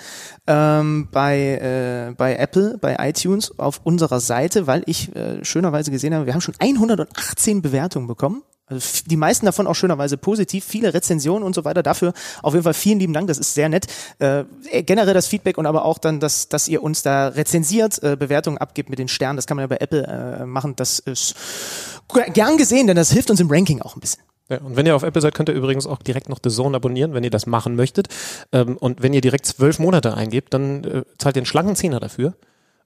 [0.48, 6.16] ähm, bei äh, bei Apple, bei iTunes auf unserer Seite, weil ich äh, schönerweise gesehen
[6.16, 10.94] habe, wir haben schon 118 Bewertungen bekommen also die meisten davon auch schönerweise positiv, viele
[10.94, 11.84] Rezensionen und so weiter.
[11.84, 13.88] Dafür auf jeden Fall vielen lieben Dank, das ist sehr nett.
[14.20, 14.46] Äh,
[14.84, 18.58] generell das Feedback und aber auch dann, dass, dass ihr uns da rezensiert, äh, Bewertungen
[18.58, 19.36] abgibt mit den Sternen.
[19.36, 20.04] Das kann man ja bei Apple
[20.42, 20.76] äh, machen.
[20.78, 21.36] Das ist
[22.34, 24.24] gern gesehen, denn das hilft uns im Ranking auch ein bisschen.
[24.50, 26.76] Ja, und wenn ihr auf Apple seid, könnt ihr übrigens auch direkt noch The Zone
[26.76, 28.08] abonnieren, wenn ihr das machen möchtet.
[28.52, 32.00] Ähm, und wenn ihr direkt zwölf Monate eingebt, dann äh, zahlt ihr einen schlanken Zehner
[32.00, 32.34] dafür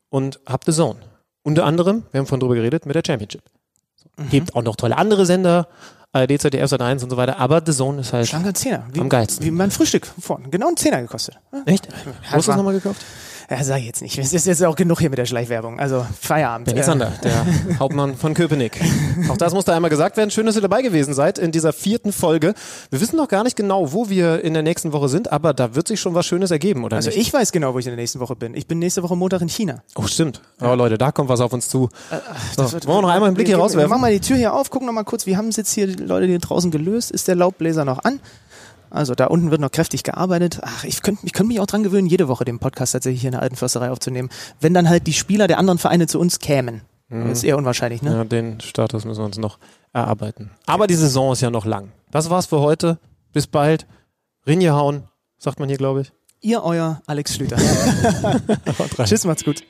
[0.09, 0.99] und habt The Zone.
[1.43, 3.41] Unter anderem, wir haben vorhin drüber geredet, mit der Championship.
[4.17, 4.29] Mhm.
[4.29, 5.67] Gibt auch noch tolle andere Sender,
[6.11, 8.83] ARD, ZDF, Sat1 und so weiter, aber The Zone ist halt Schlanker Zehner.
[8.91, 9.45] Wie, am geilsten.
[9.45, 10.49] Wie mein Frühstück vorne.
[10.49, 11.37] Genau ein Zehner gekostet.
[11.65, 11.87] Echt?
[12.31, 13.03] Hast du das nochmal gekauft?
[13.49, 14.17] Ja, sag ich jetzt nicht.
[14.17, 15.79] Es ist jetzt auch genug hier mit der Schleichwerbung.
[15.79, 16.67] Also Feierabend.
[16.67, 17.45] Benny Sander, der
[17.79, 18.77] Hauptmann von Köpenick.
[19.29, 20.31] Auch das muss da einmal gesagt werden.
[20.31, 22.53] Schön, dass ihr dabei gewesen seid in dieser vierten Folge.
[22.89, 25.75] Wir wissen noch gar nicht genau, wo wir in der nächsten Woche sind, aber da
[25.75, 27.19] wird sich schon was Schönes ergeben, oder also nicht?
[27.19, 28.53] ich weiß genau, wo ich in der nächsten Woche bin.
[28.53, 29.81] Ich bin nächste Woche Montag in China.
[29.95, 30.41] Oh, stimmt.
[30.59, 31.89] Aber Leute, da kommt was auf uns zu.
[32.11, 32.17] Äh,
[32.57, 33.85] so, wollen wir noch einmal einen Blick hier rauswerfen?
[33.85, 35.71] Wir machen mal die Tür hier auf, gucken noch mal kurz, wie haben es jetzt
[35.71, 37.11] hier die Leute hier draußen gelöst?
[37.11, 38.19] Ist der Laubbläser noch an?
[38.89, 40.59] Also da unten wird noch kräftig gearbeitet.
[40.61, 43.29] Ach, ich könnte ich könnt mich auch dran gewöhnen, jede Woche den Podcast tatsächlich hier
[43.29, 44.29] in der alten Försterei aufzunehmen.
[44.59, 46.81] Wenn dann halt die Spieler der anderen Vereine zu uns kämen.
[47.09, 47.29] Mhm.
[47.29, 48.11] Das ist eher unwahrscheinlich, ne?
[48.15, 49.59] Ja, den Status müssen wir uns noch
[49.93, 50.51] erarbeiten.
[50.65, 51.91] Aber die Saison ist ja noch lang.
[52.11, 52.99] Das war's für heute.
[53.33, 53.87] Bis bald.
[54.45, 55.03] Rinje hauen,
[55.37, 56.11] sagt man hier, glaube ich.
[56.41, 57.57] Ihr, euer Alex Schlüter.
[59.03, 59.63] Tschüss, macht's gut.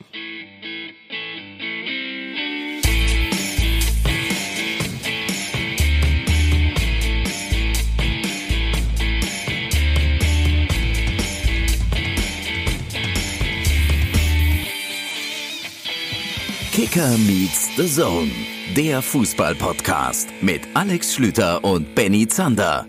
[16.78, 18.30] Kicker meets the Zone,
[18.76, 22.86] der Fußball-Podcast mit Alex Schlüter und Benny Zander.